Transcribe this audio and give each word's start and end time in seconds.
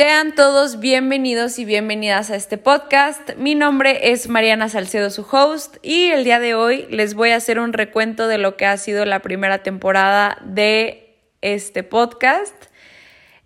Sean 0.00 0.34
todos 0.34 0.80
bienvenidos 0.80 1.58
y 1.58 1.66
bienvenidas 1.66 2.30
a 2.30 2.36
este 2.36 2.56
podcast. 2.56 3.36
Mi 3.36 3.54
nombre 3.54 4.12
es 4.12 4.30
Mariana 4.30 4.70
Salcedo, 4.70 5.10
su 5.10 5.26
host, 5.30 5.76
y 5.82 6.06
el 6.06 6.24
día 6.24 6.40
de 6.40 6.54
hoy 6.54 6.86
les 6.88 7.12
voy 7.12 7.32
a 7.32 7.36
hacer 7.36 7.60
un 7.60 7.74
recuento 7.74 8.26
de 8.26 8.38
lo 8.38 8.56
que 8.56 8.64
ha 8.64 8.78
sido 8.78 9.04
la 9.04 9.20
primera 9.20 9.62
temporada 9.62 10.38
de 10.42 11.18
este 11.42 11.82
podcast. 11.82 12.54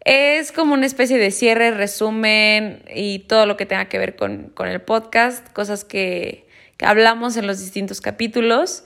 Es 0.04 0.52
como 0.52 0.74
una 0.74 0.86
especie 0.86 1.18
de 1.18 1.32
cierre, 1.32 1.72
resumen 1.72 2.84
y 2.94 3.18
todo 3.18 3.46
lo 3.46 3.56
que 3.56 3.66
tenga 3.66 3.86
que 3.86 3.98
ver 3.98 4.14
con, 4.14 4.52
el 4.56 4.80
podcast, 4.80 5.52
cosas 5.52 5.82
que, 5.82 6.46
que 6.76 6.86
hablamos 6.86 7.36
en 7.36 7.48
los 7.48 7.58
distintos 7.58 8.00
capítulos 8.00 8.84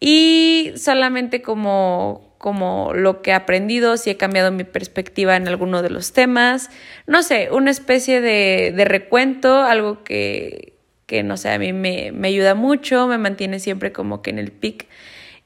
y 0.00 0.72
solamente 0.74 1.42
como 1.42 2.29
como 2.40 2.94
lo 2.94 3.20
que 3.20 3.32
he 3.32 3.34
aprendido, 3.34 3.98
si 3.98 4.08
he 4.08 4.16
cambiado 4.16 4.50
mi 4.50 4.64
perspectiva 4.64 5.36
en 5.36 5.46
alguno 5.46 5.82
de 5.82 5.90
los 5.90 6.14
temas, 6.14 6.70
no 7.06 7.22
sé, 7.22 7.50
una 7.50 7.70
especie 7.70 8.22
de, 8.22 8.72
de 8.74 8.84
recuento, 8.86 9.60
algo 9.60 10.04
que, 10.04 10.72
que, 11.04 11.22
no 11.22 11.36
sé, 11.36 11.50
a 11.50 11.58
mí 11.58 11.74
me, 11.74 12.12
me, 12.12 12.28
ayuda 12.28 12.54
mucho, 12.54 13.06
me 13.06 13.18
mantiene 13.18 13.58
siempre 13.58 13.92
como 13.92 14.22
que 14.22 14.30
en 14.30 14.38
el 14.38 14.52
pic. 14.52 14.86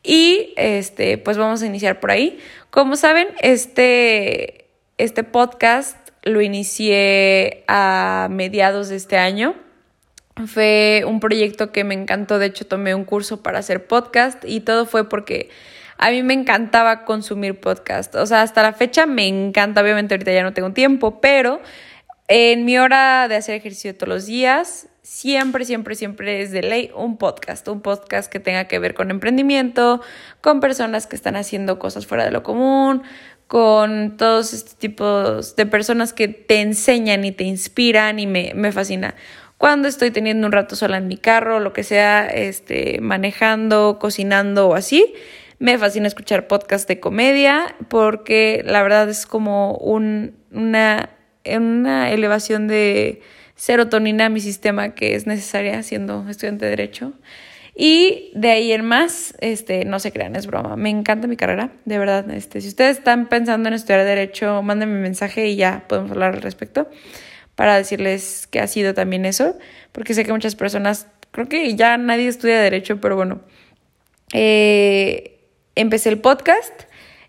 Y 0.05 0.55
este, 0.57 1.19
pues 1.19 1.37
vamos 1.37 1.63
a 1.63 1.67
iniciar 1.67 1.99
por 1.99 2.13
ahí. 2.13 2.39
Como 2.71 2.95
saben, 2.95 3.27
este, 3.41 4.67
este 4.97 5.25
podcast 5.25 5.97
lo 6.23 6.43
inicié 6.43 7.65
a 7.67 8.29
mediados 8.31 8.89
de 8.89 8.95
este 8.95 9.17
año. 9.17 9.57
Fue 10.47 11.03
un 11.05 11.19
proyecto 11.19 11.73
que 11.73 11.83
me 11.83 11.95
encantó, 11.95 12.39
de 12.39 12.47
hecho 12.47 12.69
tomé 12.69 12.95
un 12.95 13.05
curso 13.05 13.43
para 13.43 13.59
hacer 13.59 13.89
podcast 13.89 14.45
y 14.45 14.61
todo 14.61 14.87
fue 14.87 15.09
porque 15.09 15.51
a 15.99 16.11
mí 16.11 16.23
me 16.23 16.35
encantaba 16.35 17.05
consumir 17.05 17.61
podcast. 17.61 18.15
O 18.15 18.27
sea, 18.27 18.43
hasta 18.43 18.63
la 18.63 18.73
fecha 18.73 19.07
me 19.07 19.27
encanta. 19.27 19.81
Obviamente 19.81 20.15
ahorita 20.15 20.33
ya 20.33 20.43
no 20.43 20.53
tengo 20.53 20.73
tiempo, 20.73 21.21
pero 21.21 21.61
en 22.29 22.65
mi 22.65 22.79
hora 22.79 23.29
de 23.29 23.37
hacer 23.37 23.55
ejercicio 23.55 23.95
todos 23.95 24.09
los 24.09 24.27
días, 24.27 24.89
siempre, 25.03 25.65
siempre, 25.65 25.95
siempre 25.95 26.43
es 26.43 26.51
de 26.51 26.63
ley 26.63 26.91
un 26.97 27.17
podcast. 27.17 27.67
Un 27.69 27.81
podcast 27.81 28.31
que 28.31 28.41
tenga 28.41 28.65
que 28.65 28.79
ver 28.79 28.95
con 28.95 29.11
emprendimiento, 29.11 30.01
con 30.41 30.61
personas 30.61 31.07
que 31.07 31.17
están 31.17 31.37
haciendo 31.37 31.79
cosas 31.79 32.07
fuera 32.07 32.25
de 32.25 32.31
lo 32.31 32.43
común, 32.43 33.03
con 33.47 34.17
todos 34.17 34.53
estos 34.53 34.77
tipos 34.77 35.55
de 35.57 35.67
personas 35.67 36.13
que 36.13 36.29
te 36.29 36.61
enseñan 36.61 37.25
y 37.25 37.33
te 37.33 37.45
inspiran 37.45 38.19
y 38.19 38.27
me, 38.27 38.53
me 38.55 38.73
fascina 38.73 39.15
cuando 39.59 39.89
estoy 39.89 40.11
teniendo 40.11 40.47
un 40.47 40.53
rato 40.53 40.77
sola 40.77 40.99
en 40.99 41.09
mi 41.09 41.17
carro, 41.17 41.61
lo 41.61 41.73
que 41.73 41.85
sea, 41.85 42.27
este, 42.27 43.01
manejando, 43.01 43.99
cocinando 44.01 44.69
o 44.69 44.75
así, 44.75 45.15
me 45.65 45.79
fascina 45.79 46.07
escuchar 46.07 46.47
podcasts 46.47 46.87
de 46.87 47.01
comedia 47.01 47.75
porque 47.89 48.63
la 48.67 48.83
verdad 48.83 49.09
es 49.09 49.25
como 49.25 49.77
un, 49.77 50.37
una, 50.53 51.09
una 51.47 52.11
elevación 52.11 52.69
de 52.69 53.23
serotonina 53.55 54.27
a 54.27 54.29
mi 54.29 54.41
sistema 54.41 54.95
que 54.95 55.15
es 55.15 55.27
necesaria 55.27 55.83
siendo 55.83 56.29
estudiante 56.29 56.67
de 56.67 56.71
Derecho. 56.73 57.15
Y 57.75 58.31
de 58.35 58.51
ahí 58.51 58.73
en 58.73 58.85
más, 58.85 59.35
este, 59.41 59.87
no 59.87 60.01
se 60.01 60.13
crean, 60.13 60.37
es 60.37 60.47
broma. 60.47 60.77
Me 60.77 60.91
encanta 60.91 61.29
mi 61.29 61.37
carrera, 61.39 61.73
de 61.87 61.99
verdad. 61.99 62.31
Este, 62.31 62.61
si 62.61 62.69
ustedes 62.69 62.99
están 62.99 63.31
pensando 63.31 63.67
en 63.71 63.75
estudiar 63.75 64.05
Derecho, 64.05 64.61
mándenme 64.63 64.97
un 64.97 65.01
mensaje 65.01 65.49
y 65.49 65.57
ya 65.57 65.85
podemos 65.89 66.11
hablar 66.11 66.35
al 66.35 66.43
respecto 66.43 66.91
para 67.55 67.75
decirles 67.79 68.47
que 68.49 68.61
ha 68.61 68.67
sido 68.67 68.93
también 68.93 69.25
eso, 69.25 69.57
porque 69.93 70.13
sé 70.13 70.27
que 70.27 70.33
muchas 70.33 70.57
personas, 70.57 71.07
creo 71.31 71.49
que 71.49 71.75
ya 71.75 71.97
nadie 71.97 72.29
estudia 72.29 72.61
Derecho, 72.61 73.01
pero 73.01 73.17
bueno, 73.17 73.41
eh, 74.35 75.34
empecé 75.75 76.09
el 76.09 76.21
podcast 76.21 76.85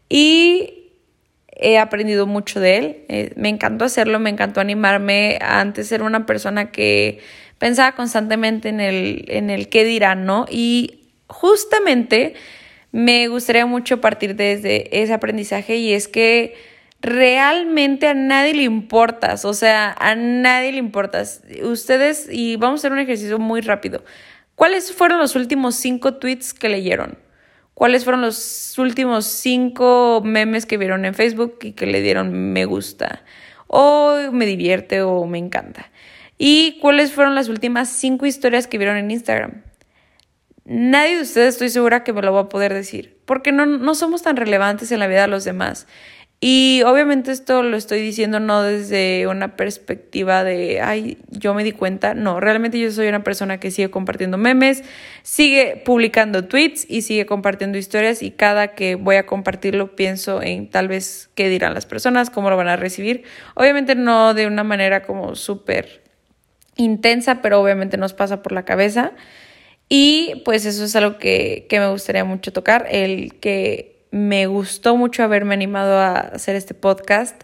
y 0.09 0.91
he 1.55 1.77
aprendido 1.77 2.27
mucho 2.27 2.59
de 2.59 2.77
él. 2.77 2.97
Eh, 3.07 3.33
me 3.35 3.49
encantó 3.49 3.85
hacerlo, 3.85 4.19
me 4.19 4.29
encantó 4.29 4.61
animarme. 4.61 5.39
Antes 5.41 5.91
era 5.91 6.03
una 6.03 6.25
persona 6.25 6.71
que 6.71 7.19
pensaba 7.57 7.93
constantemente 7.93 8.69
en 8.69 8.81
el, 8.81 9.25
en 9.27 9.49
el 9.49 9.69
qué 9.69 9.83
dirán, 9.83 10.25
¿no? 10.25 10.45
Y 10.49 11.09
justamente 11.27 12.36
me 12.92 13.27
gustaría 13.27 13.65
mucho 13.65 14.02
partir 14.02 14.36
desde 14.36 15.02
ese 15.02 15.14
aprendizaje 15.14 15.77
y 15.77 15.93
es 15.93 16.08
que 16.08 16.55
realmente 17.02 18.08
a 18.08 18.14
nadie 18.14 18.53
le 18.53 18.64
importas, 18.64 19.45
o 19.45 19.53
sea, 19.53 19.95
a 19.99 20.15
nadie 20.15 20.71
le 20.71 20.80
importas. 20.80 21.41
Ustedes, 21.64 22.27
y 22.31 22.55
vamos 22.55 22.80
a 22.80 22.81
hacer 22.81 22.91
un 22.91 22.99
ejercicio 22.99 23.37
muy 23.39 23.61
rápido. 23.61 24.03
¿Cuáles 24.55 24.93
fueron 24.93 25.20
los 25.20 25.36
últimos 25.36 25.75
cinco 25.75 26.15
tweets 26.15 26.53
que 26.53 26.70
leyeron? 26.70 27.24
Cuáles 27.75 28.03
fueron 28.03 28.21
los 28.21 28.75
últimos 28.80 29.25
cinco 29.25 30.21
memes 30.25 30.65
que 30.65 30.77
vieron 30.77 31.05
en 31.05 31.13
Facebook 31.13 31.59
y 31.61 31.73
que 31.73 31.86
le 31.86 32.02
dieron 32.02 32.33
me 32.52 32.65
gusta, 32.65 33.21
o 33.67 34.17
me 34.31 34.47
divierte 34.47 35.03
o 35.03 35.25
me 35.27 35.37
encanta. 35.37 35.91
Y 36.39 36.80
cuáles 36.81 37.11
fueron 37.11 37.35
las 37.35 37.47
últimas 37.47 37.89
cinco 37.89 38.25
historias 38.25 38.65
que 38.65 38.80
vieron 38.80 38.97
en 38.97 39.11
Instagram. 39.11 39.61
Nadie 40.65 41.17
de 41.17 41.21
ustedes 41.21 41.53
estoy 41.53 41.69
segura 41.69 42.03
que 42.03 42.11
me 42.11 42.23
lo 42.23 42.33
va 42.33 42.41
a 42.41 42.49
poder 42.49 42.73
decir, 42.73 43.17
porque 43.25 43.52
no, 43.52 43.67
no 43.67 43.93
somos 43.93 44.23
tan 44.23 44.35
relevantes 44.35 44.91
en 44.91 44.99
la 44.99 45.08
vida 45.08 45.21
de 45.21 45.27
los 45.27 45.43
demás. 45.43 45.85
Y 46.41 46.83
obviamente 46.85 47.31
esto 47.31 47.63
lo 47.63 47.77
estoy 47.77 48.01
diciendo 48.01 48.39
no 48.39 48.61
desde 48.61 49.25
una 49.27 49.55
perspectiva 49.55 50.43
de, 50.43 50.81
ay, 50.81 51.17
yo 51.29 51.53
me 51.53 51.63
di 51.63 51.71
cuenta. 51.71 52.13
No, 52.13 52.39
realmente 52.39 52.77
yo 52.77 52.91
soy 52.91 53.07
una 53.07 53.23
persona 53.23 53.59
que 53.59 53.71
sigue 53.71 53.89
compartiendo 53.89 54.37
memes, 54.37 54.83
sigue 55.23 55.81
publicando 55.85 56.45
tweets 56.45 56.85
y 56.89 57.01
sigue 57.03 57.25
compartiendo 57.25 57.77
historias 57.77 58.21
y 58.21 58.31
cada 58.31 58.75
que 58.75 58.95
voy 58.95 59.15
a 59.15 59.25
compartirlo 59.25 59.95
pienso 59.95 60.41
en 60.41 60.69
tal 60.69 60.87
vez 60.89 61.29
qué 61.35 61.49
dirán 61.49 61.73
las 61.73 61.85
personas, 61.85 62.29
cómo 62.29 62.49
lo 62.49 62.57
van 62.57 62.67
a 62.67 62.75
recibir. 62.75 63.23
Obviamente 63.55 63.95
no 63.95 64.33
de 64.33 64.45
una 64.45 64.63
manera 64.63 65.03
como 65.03 65.35
súper 65.35 66.03
intensa, 66.75 67.41
pero 67.41 67.61
obviamente 67.61 67.97
nos 67.97 68.13
pasa 68.13 68.43
por 68.43 68.52
la 68.52 68.65
cabeza. 68.65 69.13
Y 69.87 70.41
pues 70.45 70.65
eso 70.65 70.83
es 70.83 70.95
algo 70.95 71.17
que, 71.17 71.65
que 71.69 71.79
me 71.79 71.89
gustaría 71.89 72.25
mucho 72.25 72.52
tocar, 72.52 72.87
el 72.89 73.35
que 73.39 73.95
me 74.15 74.48
gustó 74.48 74.95
mucho 74.95 75.23
haberme 75.23 75.53
animado 75.55 75.99
a 75.99 76.20
hacer 76.20 76.55
este 76.55 76.73
podcast 76.73 77.43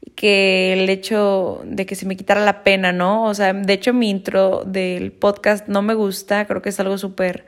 y 0.00 0.10
que 0.10 0.72
el 0.72 0.90
hecho 0.90 1.62
de 1.64 1.86
que 1.86 1.94
se 1.94 2.06
me 2.06 2.16
quitara 2.16 2.44
la 2.44 2.64
pena, 2.64 2.90
¿no? 2.90 3.22
O 3.26 3.34
sea, 3.34 3.52
de 3.52 3.72
hecho 3.72 3.92
mi 3.92 4.10
intro 4.10 4.64
del 4.66 5.12
podcast 5.12 5.68
no 5.68 5.80
me 5.80 5.94
gusta, 5.94 6.44
creo 6.48 6.60
que 6.60 6.70
es 6.70 6.80
algo 6.80 6.98
súper, 6.98 7.46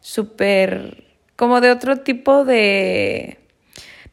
súper, 0.00 1.04
como 1.36 1.60
de 1.60 1.70
otro 1.70 1.98
tipo 1.98 2.46
de, 2.46 3.36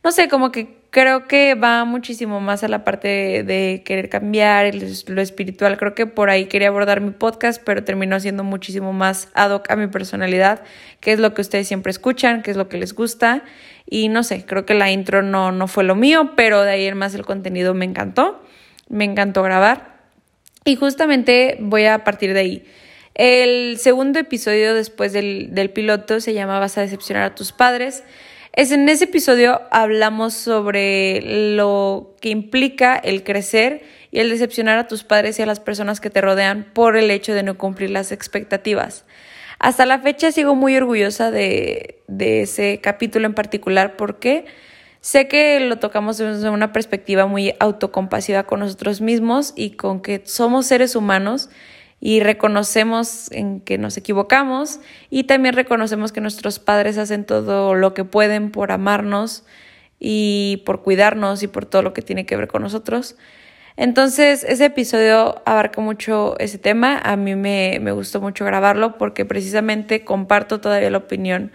no 0.03 0.11
sé, 0.11 0.27
como 0.27 0.51
que 0.51 0.82
creo 0.93 1.27
que 1.27 1.55
va 1.55 1.85
muchísimo 1.85 2.39
más 2.39 2.63
a 2.63 2.67
la 2.67 2.83
parte 2.83 3.41
de 3.43 3.81
querer 3.83 4.09
cambiar, 4.09 4.75
lo 4.75 5.21
espiritual. 5.21 5.75
Creo 5.75 5.95
que 5.95 6.05
por 6.05 6.29
ahí 6.29 6.45
quería 6.45 6.67
abordar 6.67 7.01
mi 7.01 7.09
podcast, 7.09 7.59
pero 7.65 7.83
terminó 7.83 8.19
siendo 8.19 8.43
muchísimo 8.43 8.93
más 8.93 9.29
ad 9.33 9.49
hoc 9.49 9.71
a 9.71 9.75
mi 9.75 9.87
personalidad, 9.87 10.61
que 10.99 11.11
es 11.11 11.19
lo 11.19 11.33
que 11.33 11.41
ustedes 11.41 11.67
siempre 11.67 11.89
escuchan, 11.89 12.43
que 12.43 12.51
es 12.51 12.57
lo 12.57 12.69
que 12.69 12.77
les 12.77 12.93
gusta. 12.93 13.43
Y 13.89 14.07
no 14.07 14.21
sé, 14.21 14.45
creo 14.45 14.67
que 14.67 14.75
la 14.75 14.91
intro 14.91 15.23
no, 15.23 15.51
no 15.51 15.67
fue 15.67 15.83
lo 15.83 15.95
mío, 15.95 16.33
pero 16.35 16.61
de 16.61 16.69
ahí 16.69 16.85
en 16.85 16.95
más 16.95 17.15
el 17.15 17.25
contenido 17.25 17.73
me 17.73 17.85
encantó. 17.85 18.43
Me 18.87 19.03
encantó 19.03 19.41
grabar. 19.41 19.97
Y 20.63 20.75
justamente 20.75 21.57
voy 21.59 21.85
a 21.85 22.03
partir 22.03 22.35
de 22.35 22.39
ahí. 22.39 22.65
El 23.15 23.79
segundo 23.79 24.19
episodio 24.19 24.75
después 24.75 25.11
del, 25.11 25.55
del 25.55 25.71
piloto 25.71 26.19
se 26.19 26.35
llama 26.35 26.59
Vas 26.59 26.77
a 26.77 26.81
decepcionar 26.81 27.23
a 27.23 27.33
tus 27.33 27.51
padres. 27.51 28.03
Es 28.55 28.71
en 28.71 28.87
ese 28.87 29.05
episodio 29.05 29.61
hablamos 29.71 30.35
sobre 30.35 31.55
lo 31.55 32.15
que 32.21 32.29
implica 32.29 32.95
el 32.95 33.23
crecer 33.23 33.81
y 34.11 34.19
el 34.19 34.29
decepcionar 34.29 34.77
a 34.77 34.87
tus 34.87 35.03
padres 35.03 35.39
y 35.39 35.41
a 35.41 35.47
las 35.47 35.59
personas 35.59 35.99
que 35.99 36.11
te 36.11 36.21
rodean 36.21 36.67
por 36.71 36.95
el 36.95 37.09
hecho 37.09 37.33
de 37.33 37.41
no 37.41 37.57
cumplir 37.57 37.89
las 37.89 38.11
expectativas. 38.11 39.05
Hasta 39.57 39.87
la 39.87 40.01
fecha 40.01 40.31
sigo 40.31 40.53
muy 40.53 40.77
orgullosa 40.77 41.31
de, 41.31 42.03
de 42.07 42.43
ese 42.43 42.79
capítulo 42.79 43.25
en 43.25 43.33
particular 43.33 43.95
porque 43.95 44.45
sé 45.01 45.27
que 45.27 45.59
lo 45.59 45.79
tocamos 45.79 46.19
desde 46.19 46.51
una 46.51 46.71
perspectiva 46.71 47.25
muy 47.25 47.55
autocompasiva 47.59 48.43
con 48.43 48.59
nosotros 48.59 49.01
mismos 49.01 49.53
y 49.55 49.71
con 49.71 49.99
que 49.99 50.21
somos 50.25 50.67
seres 50.67 50.95
humanos 50.95 51.49
y 52.05 52.19
reconocemos 52.19 53.31
en 53.31 53.61
que 53.61 53.77
nos 53.77 53.95
equivocamos 53.95 54.81
y 55.09 55.23
también 55.23 55.55
reconocemos 55.55 56.11
que 56.11 56.19
nuestros 56.19 56.59
padres 56.59 56.97
hacen 56.97 57.23
todo 57.23 57.75
lo 57.75 57.93
que 57.93 58.03
pueden 58.03 58.51
por 58.51 58.73
amarnos 58.73 59.45
y 60.01 60.63
por 60.65 60.81
cuidarnos 60.81 61.43
y 61.43 61.47
por 61.47 61.65
todo 61.65 61.81
lo 61.81 61.93
que 61.93 62.01
tiene 62.01 62.25
que 62.25 62.35
ver 62.35 62.49
con 62.49 62.61
nosotros. 62.61 63.15
Entonces, 63.77 64.43
ese 64.43 64.65
episodio 64.65 65.41
abarca 65.45 65.79
mucho 65.79 66.37
ese 66.39 66.57
tema. 66.57 66.99
A 67.01 67.15
mí 67.15 67.37
me, 67.37 67.79
me 67.81 67.93
gustó 67.93 68.19
mucho 68.19 68.43
grabarlo 68.43 68.97
porque 68.97 69.23
precisamente 69.23 70.03
comparto 70.03 70.59
todavía 70.59 70.89
la 70.89 70.97
opinión, 70.97 71.53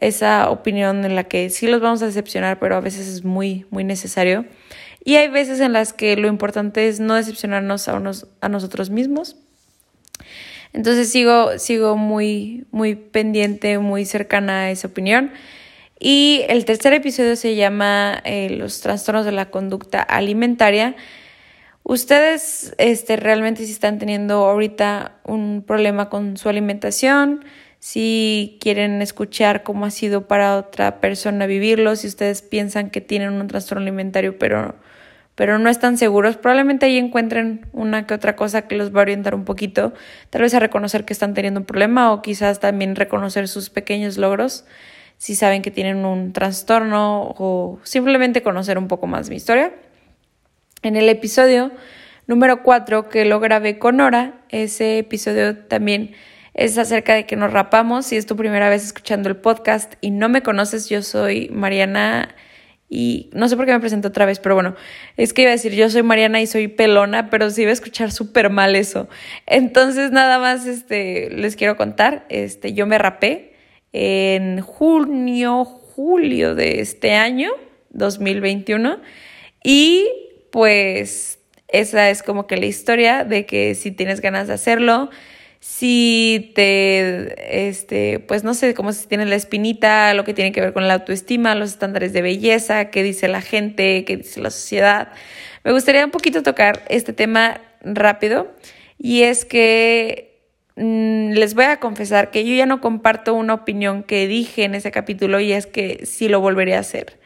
esa 0.00 0.50
opinión 0.50 1.06
en 1.06 1.16
la 1.16 1.24
que 1.24 1.48
sí 1.48 1.66
los 1.66 1.80
vamos 1.80 2.02
a 2.02 2.06
decepcionar, 2.06 2.58
pero 2.58 2.76
a 2.76 2.80
veces 2.80 3.08
es 3.08 3.24
muy, 3.24 3.64
muy 3.70 3.84
necesario. 3.84 4.44
Y 5.02 5.16
hay 5.16 5.28
veces 5.28 5.60
en 5.60 5.72
las 5.72 5.94
que 5.94 6.14
lo 6.18 6.28
importante 6.28 6.88
es 6.88 7.00
no 7.00 7.14
decepcionarnos 7.14 7.88
a, 7.88 7.94
unos, 7.94 8.26
a 8.42 8.50
nosotros 8.50 8.90
mismos, 8.90 9.38
entonces 10.72 11.10
sigo, 11.10 11.58
sigo 11.58 11.96
muy, 11.96 12.66
muy 12.70 12.94
pendiente, 12.94 13.78
muy 13.78 14.04
cercana 14.04 14.62
a 14.62 14.70
esa 14.70 14.88
opinión. 14.88 15.32
Y 15.98 16.44
el 16.48 16.64
tercer 16.64 16.92
episodio 16.92 17.34
se 17.36 17.56
llama 17.56 18.20
eh, 18.24 18.50
Los 18.50 18.80
trastornos 18.80 19.24
de 19.24 19.32
la 19.32 19.50
conducta 19.50 20.00
alimentaria. 20.00 20.94
Ustedes 21.82 22.74
este, 22.78 23.16
realmente 23.16 23.64
si 23.64 23.72
están 23.72 23.98
teniendo 23.98 24.46
ahorita 24.46 25.18
un 25.24 25.64
problema 25.66 26.08
con 26.10 26.36
su 26.36 26.48
alimentación, 26.48 27.44
si 27.80 28.58
quieren 28.60 29.00
escuchar 29.02 29.62
cómo 29.62 29.86
ha 29.86 29.90
sido 29.90 30.26
para 30.26 30.56
otra 30.56 31.00
persona 31.00 31.46
vivirlo, 31.46 31.96
si 31.96 32.06
ustedes 32.06 32.42
piensan 32.42 32.90
que 32.90 33.00
tienen 33.00 33.32
un 33.32 33.46
trastorno 33.46 33.82
alimentario 33.82 34.38
pero, 34.38 34.76
pero 35.38 35.60
no 35.60 35.70
están 35.70 35.96
seguros, 35.98 36.36
probablemente 36.36 36.86
ahí 36.86 36.96
encuentren 36.96 37.64
una 37.72 38.08
que 38.08 38.14
otra 38.14 38.34
cosa 38.34 38.62
que 38.62 38.74
los 38.74 38.92
va 38.92 38.98
a 38.98 39.02
orientar 39.02 39.36
un 39.36 39.44
poquito, 39.44 39.94
tal 40.30 40.42
vez 40.42 40.52
a 40.52 40.58
reconocer 40.58 41.04
que 41.04 41.12
están 41.12 41.32
teniendo 41.32 41.60
un 41.60 41.64
problema 41.64 42.12
o 42.12 42.22
quizás 42.22 42.58
también 42.58 42.96
reconocer 42.96 43.46
sus 43.46 43.70
pequeños 43.70 44.18
logros 44.18 44.64
si 45.16 45.36
saben 45.36 45.62
que 45.62 45.70
tienen 45.70 46.04
un 46.04 46.32
trastorno 46.32 47.36
o 47.38 47.78
simplemente 47.84 48.42
conocer 48.42 48.78
un 48.78 48.88
poco 48.88 49.06
más 49.06 49.30
mi 49.30 49.36
historia. 49.36 49.72
En 50.82 50.96
el 50.96 51.08
episodio 51.08 51.70
número 52.26 52.64
4 52.64 53.08
que 53.08 53.24
lo 53.24 53.38
grabé 53.38 53.78
con 53.78 53.98
Nora, 53.98 54.40
ese 54.48 54.98
episodio 54.98 55.56
también 55.56 56.16
es 56.52 56.76
acerca 56.78 57.14
de 57.14 57.26
que 57.26 57.36
nos 57.36 57.52
rapamos. 57.52 58.06
Si 58.06 58.16
es 58.16 58.26
tu 58.26 58.34
primera 58.34 58.68
vez 58.68 58.84
escuchando 58.84 59.28
el 59.28 59.36
podcast 59.36 59.94
y 60.00 60.10
no 60.10 60.28
me 60.28 60.42
conoces, 60.42 60.88
yo 60.88 61.02
soy 61.02 61.48
Mariana 61.52 62.34
y 62.88 63.28
no 63.34 63.48
sé 63.48 63.56
por 63.56 63.66
qué 63.66 63.72
me 63.72 63.80
presento 63.80 64.08
otra 64.08 64.24
vez, 64.24 64.40
pero 64.40 64.54
bueno, 64.54 64.74
es 65.16 65.32
que 65.32 65.42
iba 65.42 65.50
a 65.50 65.52
decir 65.52 65.74
yo 65.74 65.90
soy 65.90 66.02
Mariana 66.02 66.40
y 66.40 66.46
soy 66.46 66.68
pelona, 66.68 67.28
pero 67.28 67.50
sí 67.50 67.62
iba 67.62 67.70
a 67.70 67.74
escuchar 67.74 68.10
súper 68.12 68.50
mal 68.50 68.76
eso. 68.76 69.08
Entonces 69.46 70.10
nada 70.10 70.38
más 70.38 70.66
este, 70.66 71.30
les 71.30 71.56
quiero 71.56 71.76
contar, 71.76 72.24
este, 72.28 72.72
yo 72.72 72.86
me 72.86 72.98
rapé 72.98 73.52
en 73.92 74.60
junio, 74.60 75.64
julio 75.64 76.54
de 76.54 76.80
este 76.80 77.14
año, 77.14 77.50
2021, 77.90 79.00
y 79.64 80.06
pues 80.50 81.40
esa 81.68 82.08
es 82.08 82.22
como 82.22 82.46
que 82.46 82.56
la 82.56 82.66
historia 82.66 83.24
de 83.24 83.44
que 83.44 83.74
si 83.74 83.90
tienes 83.90 84.20
ganas 84.22 84.48
de 84.48 84.54
hacerlo, 84.54 85.10
si 85.60 86.52
te, 86.54 87.66
este, 87.68 88.20
pues 88.20 88.44
no 88.44 88.54
sé, 88.54 88.74
como 88.74 88.92
si 88.92 89.08
tienes 89.08 89.28
la 89.28 89.34
espinita, 89.34 90.14
lo 90.14 90.24
que 90.24 90.34
tiene 90.34 90.52
que 90.52 90.60
ver 90.60 90.72
con 90.72 90.86
la 90.86 90.94
autoestima, 90.94 91.54
los 91.54 91.70
estándares 91.70 92.12
de 92.12 92.22
belleza, 92.22 92.90
qué 92.90 93.02
dice 93.02 93.28
la 93.28 93.40
gente, 93.40 94.04
qué 94.04 94.16
dice 94.18 94.40
la 94.40 94.50
sociedad. 94.50 95.08
Me 95.64 95.72
gustaría 95.72 96.04
un 96.04 96.12
poquito 96.12 96.42
tocar 96.42 96.84
este 96.88 97.12
tema 97.12 97.60
rápido 97.82 98.54
y 98.98 99.22
es 99.22 99.44
que 99.44 100.42
mm, 100.76 101.32
les 101.32 101.54
voy 101.54 101.64
a 101.64 101.80
confesar 101.80 102.30
que 102.30 102.44
yo 102.44 102.54
ya 102.54 102.66
no 102.66 102.80
comparto 102.80 103.34
una 103.34 103.54
opinión 103.54 104.04
que 104.04 104.28
dije 104.28 104.64
en 104.64 104.74
ese 104.76 104.90
capítulo 104.92 105.40
y 105.40 105.52
es 105.52 105.66
que 105.66 106.06
sí 106.06 106.28
lo 106.28 106.40
volvería 106.40 106.76
a 106.76 106.80
hacer. 106.80 107.17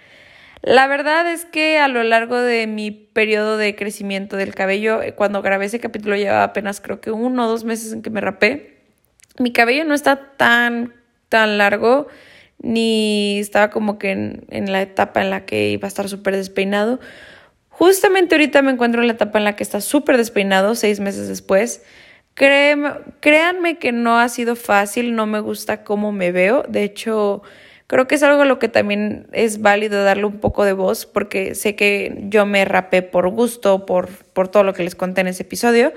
La 0.63 0.87
verdad 0.87 1.31
es 1.31 1.45
que 1.45 1.79
a 1.79 1.89
lo 1.89 2.05
largo 2.05 2.41
de 2.41 2.69
mi 2.69 2.93
periodo 2.93 3.57
de 3.57 3.75
crecimiento 3.75 4.37
del 4.37 4.55
cabello, 4.55 5.03
eh, 5.03 5.13
cuando 5.13 5.43
grabé 5.43 5.67
ese 5.67 5.81
capítulo 5.81 6.15
llevaba 6.17 6.45
apenas 6.45 6.81
creo 6.81 7.01
que 7.01 7.11
uno 7.11 7.47
o 7.47 7.49
dos 7.49 7.65
meses 7.65 7.93
en 7.93 8.01
que 8.01 8.11
me 8.11 8.21
rapé, 8.21 8.79
mi 9.41 9.53
cabello 9.53 9.85
no 9.85 9.93
está 9.93 10.37
tan, 10.37 10.95
tan 11.29 11.59
largo, 11.59 12.07
ni 12.59 13.41
estaba 13.41 13.71
como 13.71 13.99
que 13.99 14.13
en, 14.13 14.45
en 14.51 14.71
la 14.71 14.83
etapa 14.83 15.21
en 15.21 15.31
la 15.31 15.45
que 15.47 15.71
iba 15.71 15.87
a 15.87 15.89
estar 15.89 16.09
súper 16.09 16.37
despeinado. 16.37 17.01
Justamente 17.69 18.37
ahorita 18.37 18.63
me 18.63 18.71
encuentro 18.71 19.01
en 19.01 19.09
la 19.09 19.15
etapa 19.15 19.39
en 19.39 19.45
la 19.45 19.57
que 19.57 19.65
está 19.65 19.81
súper 19.81 20.17
despeinado, 20.17 20.77
seis 20.77 21.01
meses 21.01 21.27
después. 21.27 21.83
créanme 22.35 23.79
que 23.79 23.91
no 23.91 24.21
ha 24.21 24.29
sido 24.29 24.55
fácil, 24.55 25.17
no 25.17 25.27
me 25.27 25.41
gusta 25.41 25.83
cómo 25.83 26.13
me 26.13 26.31
veo. 26.31 26.63
De 26.69 26.85
hecho, 26.85 27.43
Creo 27.87 28.09
que 28.09 28.15
es 28.15 28.23
algo 28.23 28.43
a 28.43 28.45
lo 28.45 28.59
que 28.59 28.69
también 28.69 29.27
es 29.33 29.61
válido 29.61 30.03
darle 30.03 30.25
un 30.25 30.39
poco 30.41 30.65
de 30.65 30.73
voz 30.73 31.07
porque 31.07 31.55
sé 31.55 31.77
que 31.77 32.25
yo 32.29 32.47
me 32.47 32.65
rapé 32.65 33.03
por 33.03 33.29
gusto, 33.29 33.87
por, 33.87 34.09
por 34.09 34.49
todo 34.49 34.65
lo 34.65 34.73
que 34.73 34.83
les 34.83 34.95
conté 34.95 35.21
en 35.21 35.29
ese 35.29 35.43
episodio, 35.43 35.93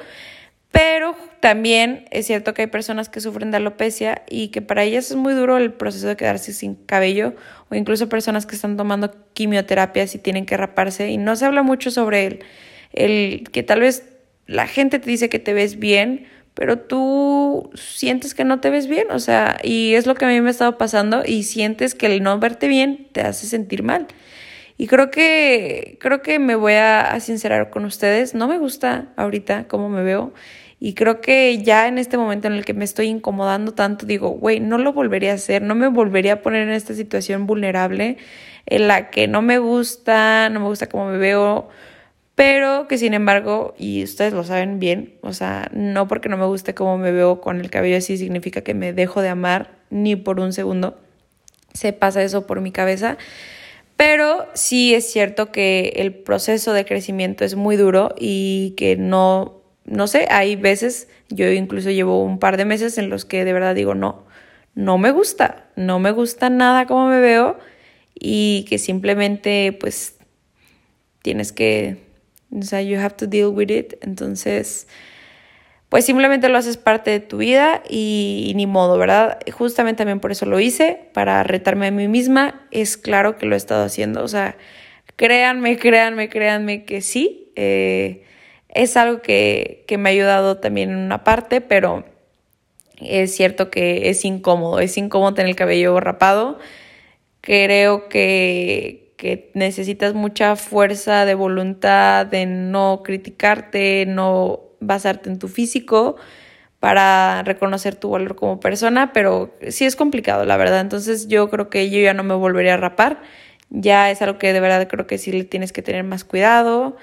pero 0.72 1.16
también 1.40 2.06
es 2.12 2.26
cierto 2.26 2.54
que 2.54 2.64
hay 2.64 2.68
personas 2.68 3.08
que 3.08 3.22
sufren 3.22 3.52
de 3.52 3.58
alopecia 3.58 4.24
y 4.30 4.50
que 4.50 4.62
para 4.62 4.84
ellas 4.84 5.10
es 5.10 5.16
muy 5.16 5.34
duro 5.34 5.58
el 5.58 5.72
proceso 5.72 6.08
de 6.08 6.18
quedarse 6.18 6.52
sin 6.52 6.76
cabello 6.76 7.34
o 7.70 7.76
incluso 7.76 8.10
personas 8.10 8.46
que 8.46 8.56
están 8.56 8.76
tomando 8.76 9.16
quimioterapias 9.34 10.16
y 10.16 10.18
tienen 10.18 10.46
que 10.46 10.58
raparse 10.58 11.10
y 11.10 11.18
no 11.18 11.36
se 11.36 11.46
habla 11.46 11.64
mucho 11.64 11.92
sobre 11.92 12.26
el, 12.26 12.40
el 12.92 13.44
que 13.52 13.64
tal 13.64 13.80
vez 13.80 14.04
la 14.48 14.68
gente 14.68 15.00
te 15.00 15.10
dice 15.10 15.30
que 15.30 15.40
te 15.40 15.54
ves 15.54 15.80
bien, 15.80 16.28
pero 16.56 16.80
tú 16.80 17.70
sientes 17.76 18.34
que 18.34 18.46
no 18.46 18.62
te 18.62 18.70
ves 18.70 18.88
bien, 18.88 19.12
o 19.12 19.20
sea, 19.20 19.58
y 19.62 19.94
es 19.94 20.08
lo 20.08 20.16
que 20.16 20.26
a 20.26 20.30
mí 20.30 20.40
me 20.42 20.48
ha 20.48 20.52
estado 20.52 20.78
pasando 20.78 21.24
y 21.26 21.44
sientes 21.44 21.94
que 21.96 22.08
el 22.08 22.24
no 22.24 22.40
verte 22.40 22.68
bien 22.68 23.08
te 23.12 23.22
hace 23.22 23.46
sentir 23.46 23.84
mal. 23.84 24.08
Y 24.78 24.88
creo 24.88 25.12
que 25.12 25.98
creo 26.02 26.22
que 26.22 26.40
me 26.40 26.56
voy 26.56 26.74
a, 26.74 27.18
sincerar 27.20 27.70
con 27.70 27.86
ustedes, 27.86 28.34
no 28.36 28.48
me 28.48 28.58
gusta 28.58 29.10
ahorita 29.18 29.68
cómo 29.68 29.90
me 29.90 30.04
veo 30.04 30.34
y 30.80 30.94
creo 30.94 31.22
que 31.22 31.62
ya 31.64 31.88
en 31.88 31.98
este 31.98 32.18
momento 32.18 32.48
en 32.48 32.54
el 32.54 32.66
que 32.66 32.74
me 32.74 32.86
estoy 32.86 33.08
incomodando 33.08 33.74
tanto 33.74 34.06
digo, 34.06 34.30
güey, 34.30 34.60
no 34.60 34.78
lo 34.78 34.94
volvería 34.94 35.32
a 35.32 35.36
hacer, 35.36 35.62
no 35.62 35.76
me 35.76 35.88
volvería 35.88 36.34
a 36.34 36.42
poner 36.42 36.64
en 36.64 36.74
esta 36.74 36.94
situación 36.94 37.48
vulnerable 37.48 38.18
en 38.66 38.88
la 38.88 39.10
que 39.10 39.28
no 39.28 39.42
me 39.42 39.60
gusta, 39.60 40.50
no 40.50 40.62
me 40.62 40.68
gusta 40.68 40.88
cómo 40.88 41.08
me 41.08 41.18
veo, 41.18 41.70
pero 42.36 42.88
que 42.90 42.98
sin 42.98 43.14
embargo, 43.14 43.74
y 43.78 44.04
ustedes 44.04 44.34
lo 44.34 44.44
saben 44.44 44.80
bien, 44.80 45.16
o 45.22 45.32
sea, 45.32 45.70
no 45.74 46.08
porque 46.08 46.28
no 46.28 46.38
me 46.38 46.46
guste 46.46 46.74
cómo 46.74 46.98
me 46.98 47.12
veo 47.14 47.40
con 47.40 47.62
el 47.62 47.70
cabello 47.70 47.98
así 47.98 48.18
significa 48.18 48.62
que 48.62 48.74
me 48.74 48.92
dejo 48.92 49.22
de 49.22 49.30
amar 49.30 49.72
ni 49.90 50.18
por 50.18 50.42
un 50.42 50.52
segundo. 50.52 51.00
Se 51.74 51.94
pasa 51.94 52.24
eso 52.24 52.46
por 52.46 52.62
mi 52.62 52.72
cabeza. 52.72 53.18
Pero 53.96 54.48
sí 54.54 54.94
es 54.94 55.10
cierto 55.10 55.52
que 55.54 55.94
el 55.96 56.14
proceso 56.14 56.74
de 56.74 56.84
crecimiento 56.86 57.46
es 57.46 57.56
muy 57.56 57.78
duro 57.78 58.14
y 58.20 58.74
que 58.76 58.98
no, 58.98 59.62
no 59.86 60.08
sé, 60.08 60.28
hay 60.30 60.58
veces, 60.58 61.08
yo 61.30 61.50
incluso 61.50 61.90
llevo 61.92 62.22
un 62.22 62.40
par 62.40 62.58
de 62.58 62.66
meses 62.66 62.98
en 62.98 63.10
los 63.10 63.24
que 63.24 63.46
de 63.46 63.54
verdad 63.54 63.74
digo, 63.74 63.96
no, 63.96 64.26
no 64.74 64.98
me 64.98 65.12
gusta, 65.12 65.70
no 65.78 66.00
me 66.00 66.12
gusta 66.12 66.50
nada 66.50 66.88
cómo 66.88 67.08
me 67.08 67.22
veo 67.22 67.58
y 68.14 68.66
que 68.68 68.78
simplemente 68.80 69.78
pues 69.80 70.18
tienes 71.22 71.54
que 71.54 72.05
o 72.60 72.64
sea, 72.64 72.82
you 72.82 73.00
have 73.00 73.16
to 73.16 73.28
deal 73.28 73.48
with 73.48 73.70
it. 73.70 73.96
Entonces, 74.02 74.88
pues 75.90 76.06
simplemente 76.06 76.50
lo 76.50 76.58
haces 76.58 76.78
parte 76.78 77.12
de 77.12 77.20
tu 77.20 77.38
vida 77.38 77.84
y, 77.90 78.54
ni 78.56 78.68
modo, 78.68 78.98
¿verdad? 78.98 79.40
Justamente 79.52 80.00
también 80.00 80.20
por 80.20 80.32
eso 80.32 80.46
lo 80.46 80.60
hice, 80.60 81.10
para 81.14 81.44
retarme 81.44 81.88
a 81.88 81.92
mí 81.92 82.08
misma. 82.08 82.68
Es 82.72 82.98
claro 82.98 83.38
que 83.38 83.46
lo 83.46 83.56
he 83.56 83.58
estado 83.58 83.84
haciendo. 83.84 84.24
O 84.24 84.28
sea, 84.28 84.58
créanme, 85.16 85.78
créanme, 85.78 86.30
créanme 86.30 86.86
que 86.86 87.02
sí. 87.02 87.52
Eh, 87.56 88.24
es 88.70 88.98
algo 88.98 89.22
que, 89.22 89.86
que 89.88 89.98
me 89.98 90.10
ha 90.10 90.12
ayudado 90.14 90.58
también 90.58 90.90
en 90.90 90.98
una 90.98 91.24
parte, 91.24 91.62
pero 91.62 92.04
es 93.00 93.36
cierto 93.36 93.70
que 93.70 94.10
es 94.10 94.26
incómodo. 94.26 94.80
Es 94.80 94.98
incómodo 94.98 95.34
tener 95.34 95.50
el 95.50 95.56
cabello 95.56 96.00
rapado. 96.00 96.60
Creo 97.42 98.10
que, 98.10 99.05
que 99.18 99.52
necesitas 99.54 100.14
mucha 100.14 100.56
fuerza 100.56 101.26
de 101.26 101.36
voluntad, 101.36 102.26
de 102.26 102.46
no 102.46 103.02
criticarte, 103.04 104.06
no 104.06 104.62
basarte 104.80 105.30
en 105.30 105.40
tu 105.40 105.48
físico 105.48 106.16
para 106.80 107.42
reconocer 107.44 107.96
tu 107.96 108.12
valor 108.12 108.36
como 108.36 108.60
persona, 108.60 109.12
pero 109.14 109.56
sí 109.70 109.86
es 109.86 109.96
complicado, 109.96 110.46
la 110.46 110.58
verdad. 110.58 110.82
Entonces 110.82 111.28
yo 111.28 111.50
creo 111.50 111.70
que 111.70 111.90
yo 111.90 112.00
ya 112.00 112.14
no 112.14 112.24
me 112.24 112.36
volvería 112.36 112.76
a 112.76 112.78
rapar. 112.78 113.22
Ya 113.70 114.12
es 114.12 114.22
algo 114.22 114.38
que 114.38 114.54
de 114.54 114.60
verdad 114.60 114.88
creo 114.88 115.08
que 115.08 115.18
sí 115.18 115.32
le 115.32 115.44
tienes 115.46 115.72
que 115.72 115.82
tener 115.82 116.04
más 116.04 116.24
cuidado. 116.24 116.98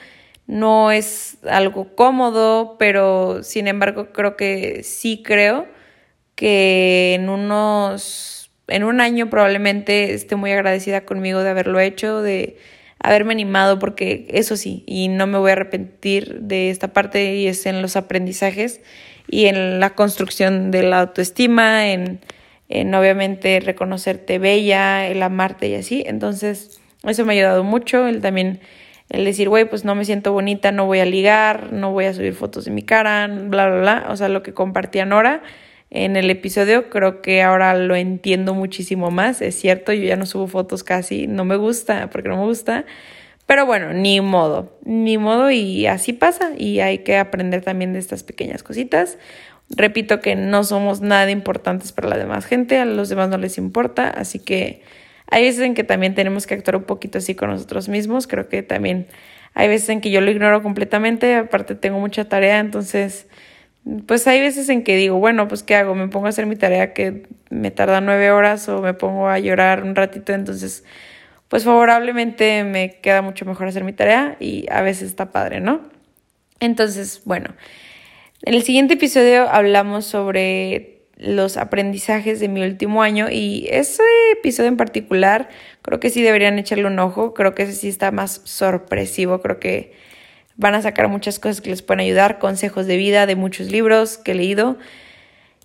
No 0.47 0.93
es 0.93 1.39
algo 1.49 1.95
cómodo, 1.97 2.77
pero 2.79 3.43
sin 3.43 3.67
embargo 3.69 4.13
creo 4.13 4.37
que 4.37 4.83
sí 4.85 5.23
creo 5.25 5.67
que 6.35 7.15
en 7.15 7.29
unos 7.29 8.42
en 8.69 8.85
un 8.85 9.01
año 9.01 9.29
probablemente 9.31 10.15
esté 10.15 10.37
muy 10.37 10.53
agradecida 10.53 11.05
conmigo 11.05 11.43
de 11.43 11.51
haberlo 11.51 11.81
hecho, 11.81 12.23
de 12.23 12.57
haberme 12.99 13.33
animado, 13.33 13.79
porque 13.79 14.27
eso 14.31 14.57
sí, 14.57 14.85
y 14.87 15.09
no 15.09 15.27
me 15.27 15.39
voy 15.39 15.51
a 15.51 15.55
arrepentir 15.55 16.41
de 16.41 16.71
esta 16.71 16.93
parte, 16.93 17.35
y 17.35 17.49
es 17.49 17.67
en 17.67 17.83
los 17.83 17.97
aprendizajes 17.97 18.81
y 19.29 19.47
en 19.47 19.81
la 19.81 19.95
construcción 19.95 20.71
de 20.71 20.85
la 20.85 21.01
autoestima, 21.01 21.91
en, 21.91 22.21
en 22.69 22.95
obviamente 22.95 23.61
reconocerte 23.61 24.39
bella, 24.39 25.07
el 25.07 25.23
amarte 25.23 25.69
y 25.69 25.75
así. 25.75 26.05
Entonces, 26.07 26.81
eso 27.03 27.25
me 27.25 27.33
ha 27.33 27.37
ayudado 27.37 27.65
mucho, 27.65 28.07
el 28.07 28.21
también 28.21 28.61
el 29.09 29.25
decir, 29.25 29.49
güey, 29.49 29.69
pues 29.69 29.85
no 29.85 29.95
me 29.95 30.05
siento 30.05 30.33
bonita, 30.33 30.73
no 30.73 30.87
voy 30.87 31.01
a 31.01 31.05
ligar, 31.05 31.73
no 31.73 31.93
voy 31.93 32.07
a 32.07 32.15
subir 32.15 32.35
fotos 32.35 32.65
de 32.65 32.71
mi 32.71 32.83
cara, 32.83 33.27
bla, 33.27 33.69
bla, 33.69 33.81
bla, 33.81 34.07
o 34.09 34.17
sea, 34.17 34.29
lo 34.29 34.43
que 34.43 34.55
compartía 34.55 35.05
Nora 35.05 35.43
en 35.95 36.17
el 36.17 36.31
episodio, 36.31 36.89
creo 36.89 37.21
que 37.21 37.43
ahora 37.43 37.75
lo 37.75 37.95
entiendo 37.97 38.55
muchísimo 38.55 39.11
más. 39.11 39.43
Es 39.43 39.57
cierto, 39.57 39.93
yo 39.93 40.05
ya 40.05 40.17
no 40.17 40.25
subo 40.25 40.47
fotos 40.47 40.85
casi, 40.85 41.27
no 41.27 41.45
me 41.45 41.57
gusta, 41.57 42.09
porque 42.11 42.31
no 42.31 42.39
me 42.39 42.45
gusta. 42.45 42.87
Pero 43.47 43.67
bueno, 43.67 43.93
ni 43.93 44.21
modo, 44.23 44.79
ni 44.85 45.19
modo 45.19 45.51
y 45.51 45.87
así 45.87 46.15
pasa 46.15 46.53
y 46.57 46.81
hay 46.81 46.99
que 47.01 47.19
aprender 47.19 47.63
también 47.63 47.93
de 47.93 47.99
estas 47.99 48.23
pequeñas 48.23 48.63
cositas. 48.63 49.19
Repito 49.69 50.21
que 50.21 50.35
no 50.35 50.65
somos 50.65 51.03
nada 51.03 51.31
importantes 51.31 51.93
para 51.93 52.09
la 52.09 52.17
demás 52.17 52.47
gente, 52.47 52.79
a 52.79 52.87
los 52.87 53.11
demás 53.11 53.29
no 53.29 53.37
les 53.39 53.59
importa, 53.59 54.09
así 54.09 54.39
que 54.39 54.83
hay 55.27 55.45
veces 55.45 55.63
en 55.63 55.75
que 55.75 55.85
también 55.85 56.15
tenemos 56.15 56.47
que 56.47 56.55
actuar 56.55 56.77
un 56.77 56.85
poquito 56.85 57.19
así 57.19 57.35
con 57.35 57.51
nosotros 57.51 57.89
mismos. 57.89 58.27
Creo 58.27 58.49
que 58.49 58.63
también 58.63 59.09
Hay 59.55 59.69
veces 59.69 59.89
en 59.91 60.01
que 60.01 60.11
yo 60.11 60.21
lo 60.23 60.31
ignoro 60.31 60.63
completamente, 60.63 61.35
aparte 61.37 61.75
tengo 61.75 61.99
mucha 62.01 62.27
tarea, 62.29 62.59
entonces 62.59 63.27
pues 64.07 64.27
hay 64.27 64.41
veces 64.41 64.69
en 64.69 64.85
que 64.85 64.97
digo, 64.97 65.19
bueno, 65.19 65.49
pues 65.49 65.63
¿qué 65.63 65.75
hago? 65.75 65.95
Me 65.95 66.09
pongo 66.09 66.27
a 66.27 66.29
hacer 66.29 66.47
mi 66.47 66.57
tarea 66.57 66.93
que 66.93 67.27
me 67.51 67.71
tarda 67.71 68.01
nueve 68.01 68.31
horas 68.31 68.69
o 68.69 68.81
me 68.81 68.95
pongo 68.95 69.29
a 69.29 69.39
llorar 69.39 69.83
un 69.83 69.95
ratito, 69.95 70.33
entonces 70.33 70.85
pues 71.49 71.65
favorablemente 71.65 72.65
me 72.65 72.99
queda 73.03 73.21
mucho 73.21 73.45
mejor 73.45 73.69
hacer 73.69 73.85
mi 73.85 73.93
tarea 73.93 74.37
y 74.41 74.67
a 74.71 74.81
veces 74.81 75.09
está 75.11 75.33
padre, 75.33 75.61
¿no? 75.61 75.83
Entonces, 76.61 77.23
bueno, 77.27 77.55
en 78.43 78.55
el 78.55 78.63
siguiente 78.63 78.95
episodio 78.95 79.51
hablamos 79.51 80.07
sobre 80.07 81.03
los 81.17 81.57
aprendizajes 81.57 82.41
de 82.41 82.49
mi 82.49 82.63
último 82.63 83.03
año 83.03 83.29
y 83.31 83.69
ese 83.71 84.03
episodio 84.33 84.69
en 84.69 84.77
particular 84.77 85.49
creo 85.83 86.01
que 86.01 86.11
sí 86.11 86.23
deberían 86.23 86.59
echarle 86.59 86.87
un 86.87 86.99
ojo, 86.99 87.35
creo 87.35 87.55
que 87.55 87.65
ese 87.65 87.75
sí 87.75 87.89
está 87.89 88.11
más 88.13 88.41
sorpresivo, 88.45 89.41
creo 89.41 89.61
que 89.61 89.93
Van 90.57 90.75
a 90.75 90.83
sacar 90.83 91.09
muchas 91.09 91.39
cosas 91.39 91.61
que 91.61 91.71
les 91.71 91.83
pueden 91.83 92.01
ayudar, 92.01 92.39
consejos 92.39 92.87
de 92.87 92.97
vida 92.97 93.27
de 93.27 93.37
muchos 93.37 93.71
libros 93.71 94.19
que 94.19 94.33
he 94.33 94.35
leído 94.35 94.79